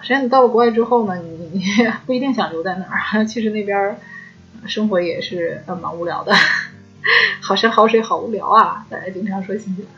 [0.00, 1.64] 实际上，你到了国外之后呢，你你
[2.06, 3.24] 不一定想留在那儿。
[3.24, 3.96] 其实那边
[4.66, 6.34] 生活也是呃蛮无聊的，
[7.40, 8.86] 好山好水好无聊啊！
[8.90, 9.90] 大家经常说新西兰，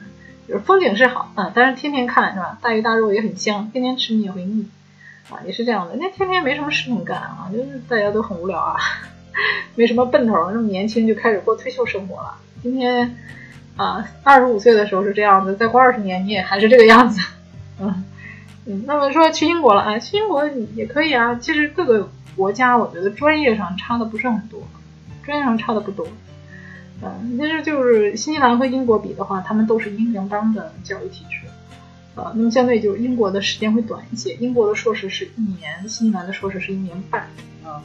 [0.49, 2.59] 就是风景是好啊，但是天天看是吧？
[2.61, 4.68] 大鱼大肉也很香，天天吃你也会腻
[5.30, 5.97] 啊，也是这样的。
[5.97, 8.76] 那天天没什么事情干啊，就是大家都很无聊啊，
[9.74, 12.39] 没什么奔头，那么年轻就开始过退休生活了。
[12.62, 13.16] 今天
[13.76, 17.20] 啊，二十五岁的时候是这样子，再过二十年你也还是这个样子，
[17.80, 18.05] 嗯。
[18.68, 19.97] 嗯，那么说去英国了啊？
[20.01, 21.37] 去英国也可以啊。
[21.37, 24.61] 其实各个国家，我觉得专业上差的不是很多，
[25.24, 26.05] 专业上差的不多。
[27.01, 31.47] 嗯，但是就是新西兰和英国比的话，他们都是英联邦的教育体制，
[32.16, 34.34] 呃，那么相对就是英国的时间会短一些。
[34.41, 37.28] 英国的硕士是一年，新西兰的硕士是一年半
[37.62, 37.80] 啊。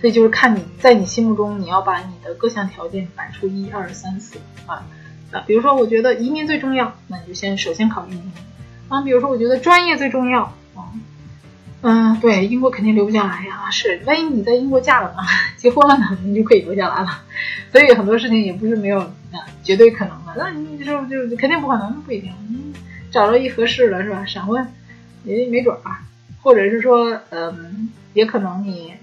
[0.00, 4.86] 所以就是看你在你心目中，你要把你的各项条件摆出一二三四啊
[5.32, 5.40] 啊。
[5.46, 8.32] 比如说，我觉得移民最重要，那你就先首先考虑移民。
[8.88, 10.44] 啊，比如说，我觉得专业最重要
[10.74, 10.88] 啊，
[11.82, 13.70] 嗯，对，英国肯定留不下来呀。
[13.70, 15.18] 是，万一你在英国嫁了呢，
[15.58, 17.22] 结婚了呢，你就可以留下来了。
[17.70, 20.34] 所以很多事情也不是没有啊，绝对可能的。
[20.36, 22.32] 那你就就肯定不可能，不一定。
[22.48, 22.72] 你
[23.10, 24.24] 找到一合适的是吧？
[24.24, 24.66] 闪婚
[25.24, 26.00] 也没准啊，
[26.40, 28.94] 或者是说，嗯，也可能你，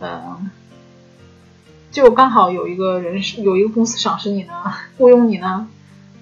[0.00, 0.50] 嗯，
[1.90, 4.52] 就刚好有一个人是有一个公司赏识你呢，
[4.98, 5.68] 雇佣你呢。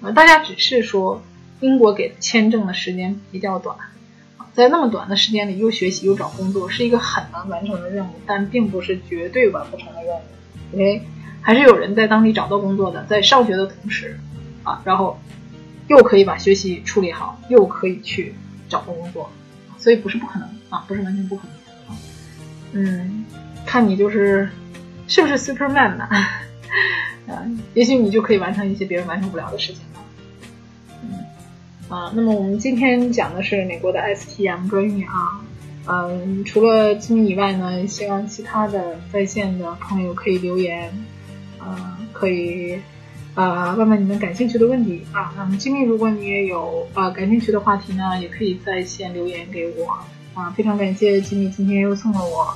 [0.01, 1.21] 呃，大家只是说。
[1.61, 3.77] 英国给签证的时间比较短，
[4.53, 10.19] 在那么短的时间里又学习又找工作，是一个很难完成的任务，但并不是绝对完不成的任务。
[10.73, 11.01] OK，
[11.41, 14.19] 还是有人在当地找到工作的，在上学的同时，
[14.63, 15.17] 啊，然后
[15.87, 18.35] 又可以把学习处理好，又可以去
[18.67, 19.31] 找到工作，
[19.77, 21.97] 所以不是不可能啊，不是完全不可能啊。
[22.73, 23.25] 嗯，
[23.65, 24.49] 看你就是
[25.07, 26.07] 是不是 Superman 呢？
[27.27, 27.43] 啊，
[27.73, 30.01] 也许你就可以完成一些别人完成不了的事情了。
[31.03, 31.09] 嗯。
[31.89, 35.41] 啊，那么我们今天讲的是美国的 STM 专业啊，
[35.87, 40.91] 嗯，除了吉米以外呢，希望其他的在线的朋友可以留言，
[41.59, 42.79] 啊，可以
[43.33, 45.33] 啊问问你们感兴趣的问题啊。
[45.37, 49.97] 那么吉米，如果你也有啊感兴趣的话题呢，也可以在线留言给我
[50.33, 50.51] 啊。
[50.51, 52.53] 非常感谢吉米今天又送了我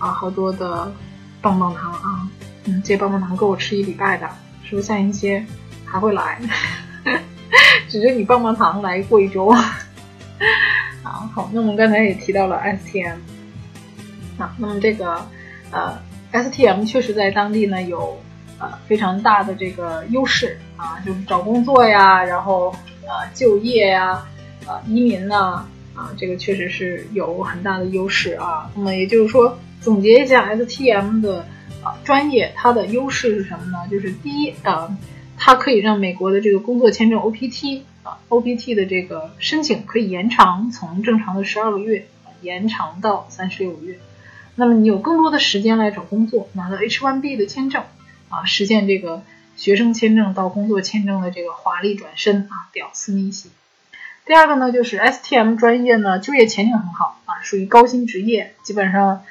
[0.00, 0.92] 啊好多的
[1.40, 2.28] 棒棒糖啊，
[2.64, 4.28] 嗯，这棒棒糖够我吃一礼拜的，
[4.64, 5.40] 是不是下一期
[5.84, 6.40] 还会来？
[7.88, 9.78] 指着你棒棒糖来过一周啊！
[11.02, 13.16] 好，那我们刚才也提到了 STM
[14.38, 15.24] 啊，那么这个
[15.70, 15.96] 呃
[16.32, 18.20] STM 确实在当地呢有
[18.58, 24.24] 呃非常大的这个优势啊，就是找工作呀，然后呃就业呀，
[24.66, 28.70] 呃移民呐啊，这个确实是有很大的优势啊。
[28.74, 31.46] 那么也就是说，总结一下 STM 的
[31.82, 33.88] 啊专业，它的优势是什么呢？
[33.90, 34.96] 就是第一啊。
[35.42, 42.06] 它可以让美国的这个工作签证 OPT 啊，OPT 的这个申请可以延长，从正常的十二个月
[42.42, 43.98] 延长到三十六个月。
[44.56, 47.84] 那么你有更多的时间来找工作，拿到 H1B 的签证
[48.28, 49.22] 啊，实现这个
[49.56, 53.48] 学生签证到工作签证的这个华丽转身啊，屌丝逆袭。
[54.26, 59.22] 第二个呢，就是 STM 专业呢，就业前景很好啊，属于高薪职业，基本上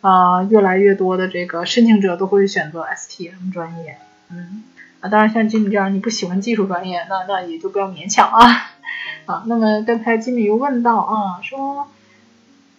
[0.00, 3.98] 啊，越来越多的这个申请者都会选择 STM 专业。
[4.30, 4.62] 嗯，
[5.00, 8.70] 啊，当然像金米这样你不喜欢技术专业，那那也就不要勉强啊。
[9.26, 11.88] 啊，那么刚才金米又问到啊，说，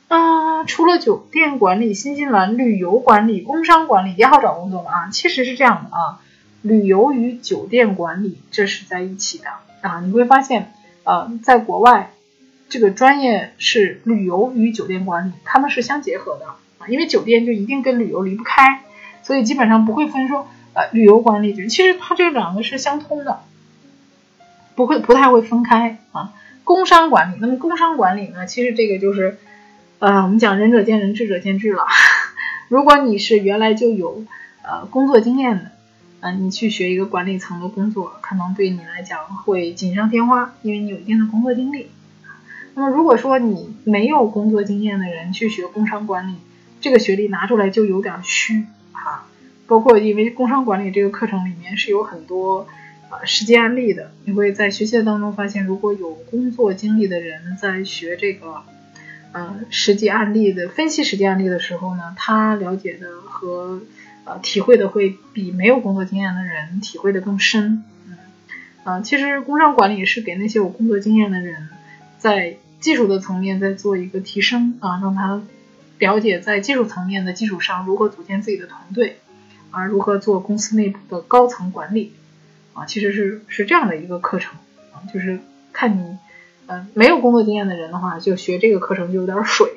[0.07, 4.91] 啊，除了酒店管理、新西兰旅游管理、工商管理也好找工作吗？
[4.91, 6.19] 啊，其实是这样的啊，
[6.61, 9.45] 旅游与酒店管理这是在一起的
[9.81, 10.73] 啊，你会发现。
[11.05, 12.11] 呃，在国外，
[12.67, 16.45] 这个专业是旅游与酒店管理，他们是相结合的
[16.87, 18.83] 因为酒店就一定跟旅游离不开，
[19.23, 23.41] 所以基本上不会分说呃旅游管理，其实它这两个是相通的，
[24.75, 26.33] 不会不太会分开啊。
[26.63, 29.37] 工商管理，那么工商管理呢，其实这个就是
[29.99, 31.85] 呃我们讲仁者见仁，智者见智了。
[32.69, 34.23] 如果你是原来就有
[34.63, 35.71] 呃工作经验的。
[36.21, 41.89] 嗯，你去学一个管理层的工作，可能对你来讲会锦上添花，因为你有一定的工作经历。
[42.73, 46.35] 那么如果说你没有工作经验的人去学工商管理，
[46.79, 49.27] 这个学历拿出来就有点虚啊。
[49.67, 52.67] 包括因为工商管理这个课程里面是有很多
[53.09, 58.63] 啊实际案例的，你会在学习当中发现，如果有工作经历的人在学这个
[59.31, 63.81] 呃实际案例的分析实际案例的时候呢，他了解的和
[64.25, 67.83] 呃，体会的会比没有工作经验的人体会的更深。
[68.07, 68.17] 嗯，
[68.83, 71.69] 啊，其实工商管理是给那些有工作经验的人，
[72.17, 75.41] 在技术的层面在做一个提升啊，让他
[75.99, 79.19] 了解在技术层面的基础上如何组建自己的团队，
[79.69, 82.13] 啊，如何做公司内部的高层管理，
[82.73, 84.55] 啊，其实是是这样的一个课程
[84.93, 85.39] 啊，就是
[85.71, 86.17] 看你，
[86.65, 89.67] 嗯，没有工作经验的人的话，就学这个课程就有点水，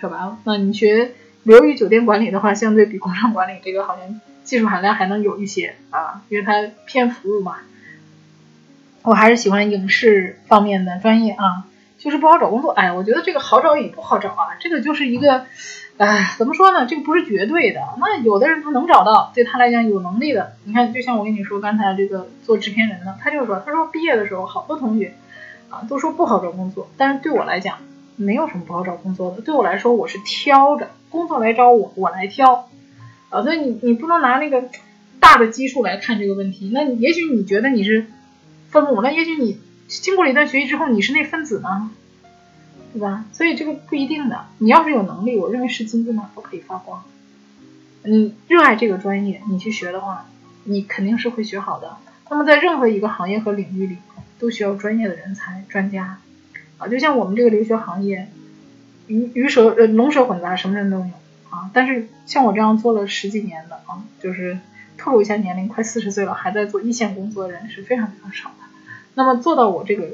[0.00, 1.12] 说白了，那你学。
[1.44, 7.56] 由于酒店管理的话，相对比工商管理这个好像技术含量还能有一些啊，因为它偏服务嘛。
[9.02, 11.64] 我还是喜欢影视方面的专业啊，
[12.00, 12.72] 就是不好找工作。
[12.72, 15.46] 哎，我觉得这个好找也不好找啊，这个就是一个，
[15.98, 16.86] 哎，怎么说呢？
[16.86, 17.80] 这个不是绝对的。
[18.00, 20.54] 那有的人他能找到，对他来讲有能力的。
[20.64, 25.14] 你看，就像我跟你说刚才这个做制片人的，他就说，他说毕业的时候好多同学
[25.68, 27.78] 啊都说不好找工作，但是对我来讲。
[28.16, 32.68] 没有什么不好找工作的，对我来说，我是挑着工作来找我，我来挑，
[33.30, 34.64] 啊，所以你你不能拿那个
[35.18, 36.70] 大的基数来看这个问题。
[36.70, 38.08] 那也许你觉得你是
[38.68, 39.58] 分母，那也许你
[39.98, 41.90] 经过了一段学习之后，你是那分子呢，
[42.92, 43.24] 对吧？
[43.32, 44.46] 所以这个不一定的。
[44.58, 47.02] 你要是有能力，我认为是金子嘛，都可以发光。
[48.04, 50.26] 你热爱这个专业，你去学的话，
[50.64, 51.96] 你肯定是会学好的。
[52.30, 53.96] 那么在任何一个行业和领域里，
[54.38, 56.18] 都需要专业的人才、专家。
[56.78, 58.30] 啊，就像我们这个留学行业，
[59.08, 61.10] 鱼鱼蛇呃龙蛇混杂，什么人都有
[61.50, 61.68] 啊。
[61.74, 64.58] 但是像我这样做了十几年的啊，就是
[64.96, 68.69] 透露一下年龄，快四十岁了还在做一线工作的人是非常非常少的。
[69.14, 70.08] 那么做到我这个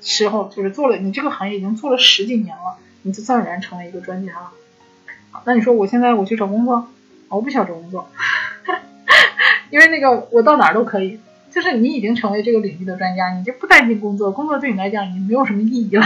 [0.00, 4.52] 时候，就是做了你这个行业已经做了十几年了，你就自然而然成为一个专家了。
[5.44, 6.88] 那你说我现在我去找工作，
[7.28, 8.08] 我不想找工作，
[9.70, 11.20] 因为那个我到哪儿都可以。
[11.50, 16.04] 就是你已经成为这个领域的专家，你就不担心工作，工作对你来讲已经没有什么意义了。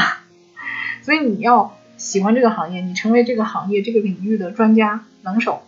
[1.01, 5.63] 所以你要喜欢这个行业，你成为这个行业这个领域的专家能手，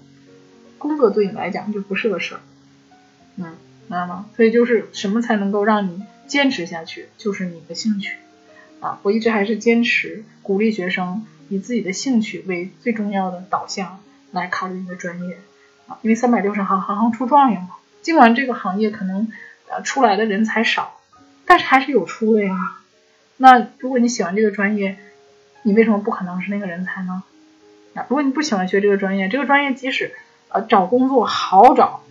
[0.77, 2.41] 工作对你来讲就不是个事儿。
[3.37, 3.55] 嗯，
[3.91, 4.31] 明白吗？
[4.37, 8.19] 所以就是什么才能够让你坚持下去，就是你的兴趣
[8.79, 9.01] 啊！
[9.03, 15.39] 我一直还是坚持鼓励学生以自己的兴趣为最重要的导向来考虑一个专业
[15.89, 17.71] 啊，因为三百六十行，行行出状元嘛。
[18.01, 19.33] 尽管这个行业可能。
[19.73, 20.99] 呃，出来的人才少，
[21.47, 22.81] 但是还是有出的呀。
[23.37, 24.99] 那如果你喜欢这个专业，
[25.63, 27.23] 你为什么不可能是那个人才呢？
[27.95, 30.11] 啊，如果你不喜欢学这个专业，这个专业即使
[30.49, 32.03] 呃找工作好找，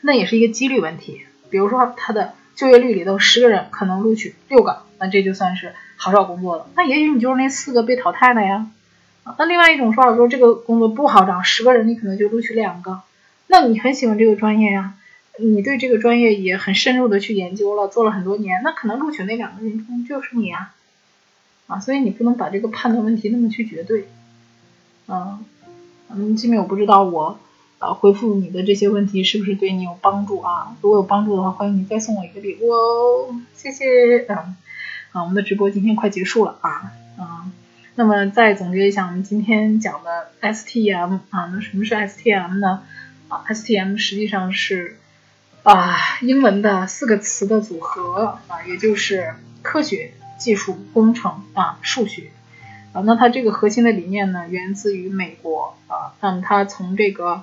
[0.00, 1.22] 那也是一个几率问题。
[1.50, 6.68] 比如说它的就业率里头十个人可能录取六个，那这就算是好找工作了。
[6.74, 8.68] 那也许你就是那四个被淘汰的呀。
[9.38, 13.02] 那另外一种说法说这个工作不好找，十个人你可能就录取两个，
[13.46, 14.94] 那你很喜欢这个专业呀。
[15.40, 20.74] 你对这个专业也很深入的去研究了，做了很多年，那可能录取那两个人中就是你啊，
[21.68, 24.08] 啊，所以你不能把这个判断问题那么去绝对，
[25.06, 25.44] 嗯，
[26.10, 27.38] 嗯，金明我不知道我
[27.78, 30.76] 呃回复你的这些问题是不是对你有帮助啊？
[30.82, 34.56] 如果有帮助的话，欢迎你再送我一个礼物哦，谢谢，嗯，
[35.12, 37.52] 啊，我们的直播今天快结束了啊，嗯，
[37.94, 42.82] 那么再总结一下我们今天讲的 STM 啊，那什么是 STM 呢？
[43.28, 44.96] 啊，STM 实际上是。
[45.64, 52.30] 啊，英文的四个词的组合啊，也就是科学、技术、工程啊、数学
[52.94, 53.02] 啊。
[53.04, 56.14] 那它这个核心的理念呢，源自于美国啊。
[56.22, 57.42] 那么它从这个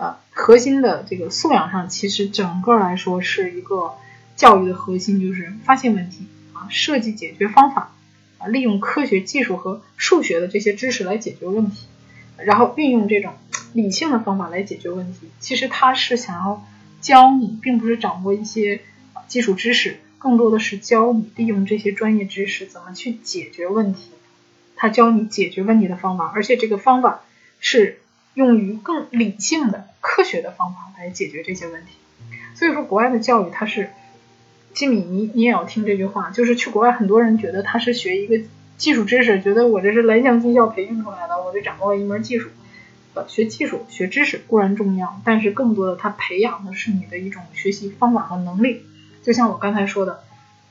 [0.00, 3.92] 呃核心的这个素养上，其实整个来说是一个
[4.34, 6.24] 教育的核心，就是发现问题
[6.54, 7.92] 啊，设计解决方法
[8.38, 11.86] 啊，利用科学技术和数学的这些知识来解决问题，
[12.38, 13.34] 然后运用这种
[13.74, 15.28] 理性的方法来解决问题。
[15.38, 16.66] 其实他是想要
[17.02, 18.80] 教你，并不是掌握一些
[19.28, 24.10] 基础知识，更多的是教你利用这些专业知识怎么去解决问题。
[24.76, 27.20] 他教你解决问题的方法，而且这个方法
[27.58, 28.00] 是
[28.32, 31.92] 用于更理性的、科学的方法来解决这些问题。
[32.54, 33.90] 所以说，国外的教育它是，
[34.74, 38.44] 吉米，你你也要听这句话，就是去国外，很多人觉得他是学一个
[38.76, 42.50] 技术知识，觉得我这是蓝翔技校培训出来的，我就掌握了一门技术。
[43.28, 48.82] 学技术、学知识固然重要，但是更多的，它培养的是你的一种学习方法和能力。
[49.22, 50.22] 就像我刚才说的，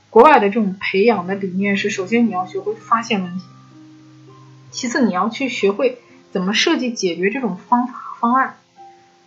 [0.09, 3.43] 国外的这种培养的理念是：首先你要学会发现问题。
[4.71, 5.99] 其次，你要去学会
[6.31, 8.55] 怎么设计解决这种方法方案，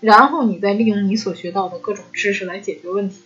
[0.02, 3.22] 然后你再利用你所学到的各种知识来解决问题，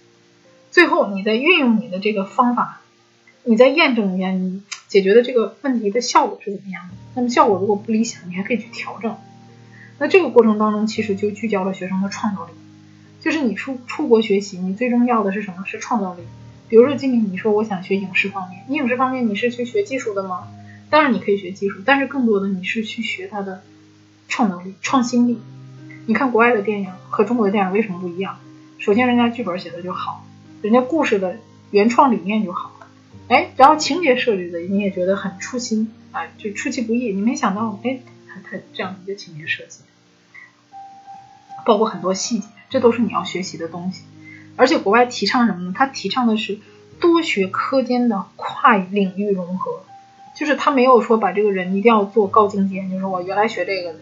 [0.71, 2.83] 最后你再运用你的这个方法，
[3.45, 6.95] 你再验证一下你解决的这个问题的效果是怎么样的。
[7.15, 9.17] 那么效果如果不理想，你还可以去调整。
[9.99, 12.53] 那这个过程当中，其实就聚焦了学生的创造力，
[13.23, 15.65] 就是你出出国学习，你最终要的是什么？
[15.65, 16.21] 是创造力。
[16.69, 20.47] 比如说今年你说我想学影视方面，你影视方面你是去学技术的吗？
[20.91, 23.63] 当然你可以学技术，但是更多的你是去学它的
[24.29, 25.39] 创造力、创新力。
[26.07, 28.39] 你看国外的电影和中国的电影为什么不一样？
[28.79, 30.25] 首先人家剧本写的就好，
[30.63, 31.39] 人家故事的
[31.73, 32.73] 原创理念就好，
[33.29, 37.99] 哎，然后情节设置的你也觉得很出新啊，就出其不意，你没想到，哎，
[38.29, 39.81] 他他这样的一个情节设计，
[41.65, 44.05] 包括很多细节，这都是你要学习的东西。
[44.55, 45.75] 而且国外提倡什么呢？
[45.77, 46.61] 他提倡的是
[47.01, 49.83] 多学科间的跨领域融合。
[50.37, 53.99] 就是他没有说把这个人一定要做高精尖，就是我原来学这个的，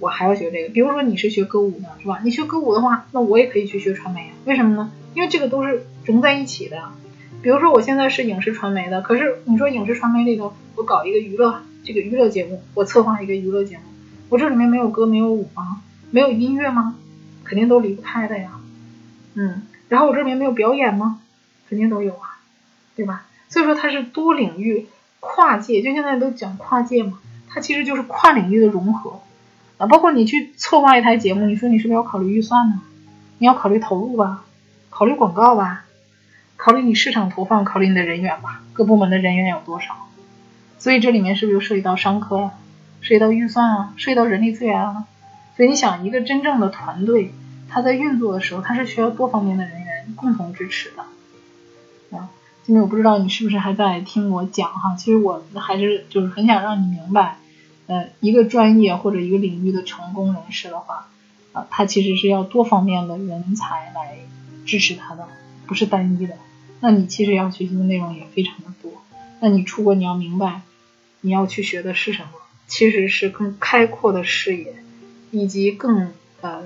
[0.00, 0.68] 我还要学这个。
[0.68, 2.20] 比如说你是学歌舞的，是吧？
[2.24, 4.32] 你学歌舞的话，那我也可以去学传媒啊。
[4.44, 4.92] 为什么呢？
[5.14, 6.90] 因为这个都是融在一起的。
[7.42, 13.82] 比如说我现在是影视传媒的，可是你说影视传媒里头，我搞一个娱乐这个娱乐节目，我策划一个娱乐节目，
[14.28, 15.82] 我这里面没有歌没有舞吗？
[16.10, 16.96] 没有音乐吗？
[17.44, 18.60] 肯定都离不开的呀。
[19.34, 21.20] 嗯，然后我这里面没有表演吗？
[21.68, 22.40] 肯定都有啊，
[22.96, 23.26] 对吧？
[23.48, 24.86] 所以说它是多领域。
[25.24, 29.20] 跨界就现在都讲跨界嘛，它其实就是跨领域的融合
[29.82, 29.86] 啊。
[29.86, 32.80] 包括你去策划一台节目，你说你是不是要考虑预算呢？
[33.38, 34.44] 你要考虑投入吧，
[34.90, 35.84] 考虑广告吧，
[36.56, 40.08] 考虑你市场投放，考虑你的人员吧，各部门的人员有多少？
[40.78, 42.52] 所以这里面是不是就涉及到商科呀？
[43.00, 43.94] 涉及到预算啊？
[43.96, 45.06] 涉及到人力资源啊？
[45.56, 47.34] 所以你想，一个真正的团队，
[47.68, 51.02] 它在运作的时候，它是需要多方面的人员共同支持的。
[52.16, 52.30] 啊
[52.64, 57.38] 今天我不知道你是不是还在听我讲哈，其实我还是就是很想让你明白，
[57.92, 61.10] 呃，一个专业或者一个领域的成功人士的话，
[61.52, 64.16] 啊，他其实是要多方面的人才来
[64.64, 65.28] 支持他的，
[65.66, 66.38] 不是单一的。
[66.80, 68.92] 那你其实要学习的内容也非常的多。
[69.40, 70.62] 那你出国你要明白，
[71.20, 72.30] 你要去学的是什么？
[72.66, 74.74] 其实是更开阔的视野，
[75.30, 76.62] 以及更呃，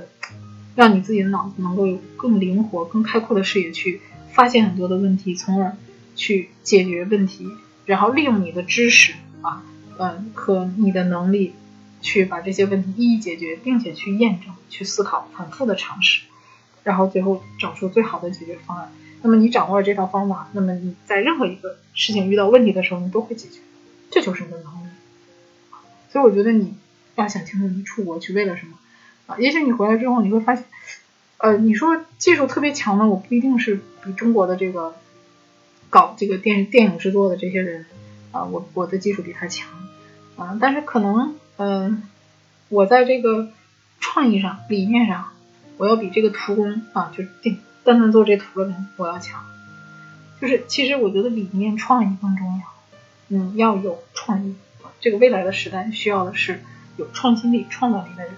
[0.76, 4.00] 让你自己的脑子能够有更灵活、更开阔的视野去
[4.30, 5.76] 发现很多的问题，从而。
[6.18, 7.46] 去解决问题，
[7.84, 9.12] 然后利用你的知识
[9.42, 9.62] 啊，
[9.98, 11.54] 嗯，和你的能力，
[12.00, 16.22] 去把这些问题一一解决，并且去验证、去思考、反复的尝试，
[16.84, 18.92] 然后最后找出最好的解决方案。
[19.22, 23.60] 那么你掌握了这套方法，那么你在任何一个事情遇到问题的时候，你都会解决，
[24.10, 24.88] 这就是你的能力。
[26.10, 26.74] 所以我觉得你
[27.14, 28.78] 要想清楚你出国去为了什么
[29.26, 29.38] 啊？
[29.38, 30.64] 也许你回来之后你会发现，
[31.38, 34.94] 呃，你说技术特别强的，我不一定是比中国的这个。
[35.88, 37.86] 搞这个电电影制作的这些人
[38.32, 39.68] 啊，我我的技术比他强
[40.36, 42.02] 啊，但是可能嗯，
[42.68, 43.48] 我在这个
[44.00, 45.30] 创意上、理念上，
[45.76, 49.42] 我要比这个图工啊，就定单单做这图的人我要强。
[50.40, 52.64] 就是其实我觉得理念创意更重要，
[53.28, 54.54] 嗯，要有创意。
[55.00, 56.60] 这个未来的时代需要的是
[56.96, 58.34] 有创新力、创造力的人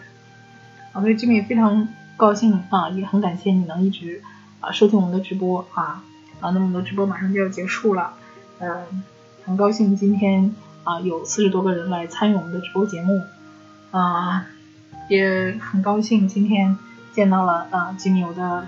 [0.92, 1.00] 啊。
[1.00, 4.22] 所以这边也非常高兴啊，也很感谢你能一直
[4.60, 6.04] 啊收听我们的直播啊。
[6.40, 8.14] 啊，那么多直播马上就要结束了，
[8.60, 9.02] 嗯，
[9.44, 10.54] 很高兴今天
[10.88, 13.22] 啊有四十多个人来参与我们的直播节目，
[13.90, 14.46] 啊，
[15.10, 16.78] 也很高兴今天
[17.12, 18.66] 见到了啊金牛的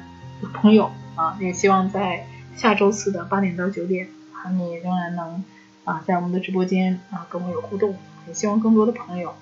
[0.53, 5.43] 朋友啊，也希望在下周四的八点到九点啊，你仍然能
[5.85, 7.97] 啊在我们的直播间啊跟我有互动，
[8.29, 9.35] 也希望更多的朋友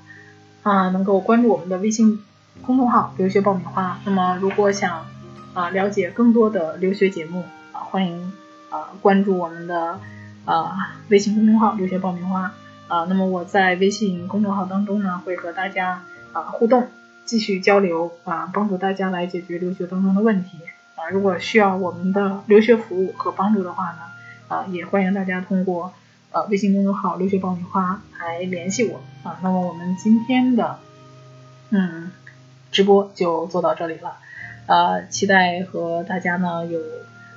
[0.62, 2.22] 啊能够关注我们的微信
[2.62, 3.98] 公众号“留学爆米花”。
[4.06, 5.04] 那么如果想
[5.52, 8.32] 啊了解更多的留学节目啊，欢迎
[8.70, 9.98] 啊关注我们的
[10.44, 12.52] 啊微信公众号“留学爆米花”
[12.88, 16.88] 啊，那么我在微信公众号当中呢会和大家啊互动
[17.24, 20.58] 继续交流啊，帮助大家来解决留学当中的问题
[20.96, 21.08] 啊。
[21.10, 23.98] 如果需要我们的留学服务和帮助的话呢，
[24.48, 25.92] 啊，也欢迎大家通过
[26.32, 29.38] 呃微信公众号“留学爆米花”来联系我啊。
[29.42, 30.78] 那么我们今天的
[31.70, 32.10] 嗯
[32.72, 34.16] 直播就做到这里了，
[34.66, 36.80] 啊，期待和大家呢有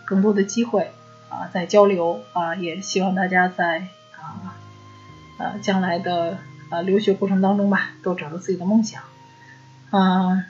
[0.05, 0.91] 更多的机会
[1.29, 3.87] 啊在交流啊，也希望大家在
[4.17, 4.55] 啊
[5.41, 6.37] 呃将来的。
[6.73, 9.03] 呃，留学过程当中吧，都找到自己的梦想。
[9.89, 10.45] 嗯，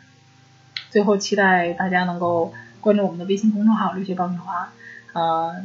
[0.91, 4.71] 最后期待大家能够关注我们的微信公众号“留学爆米花”。
[5.13, 5.55] 呃，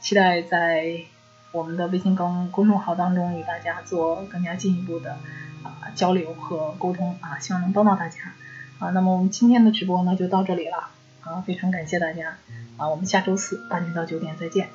[0.00, 1.02] 期待在
[1.52, 5.18] 我们的微信公公众号当中与大家做更加进一步的
[5.62, 8.32] 啊交流和沟通啊，希望能帮到大家
[8.78, 8.88] 啊。
[8.92, 10.88] 那么我们今天的直播呢就到这里了
[11.20, 12.38] 啊，非常感谢大家
[12.78, 14.70] 啊，我们下周四八点到九点再见。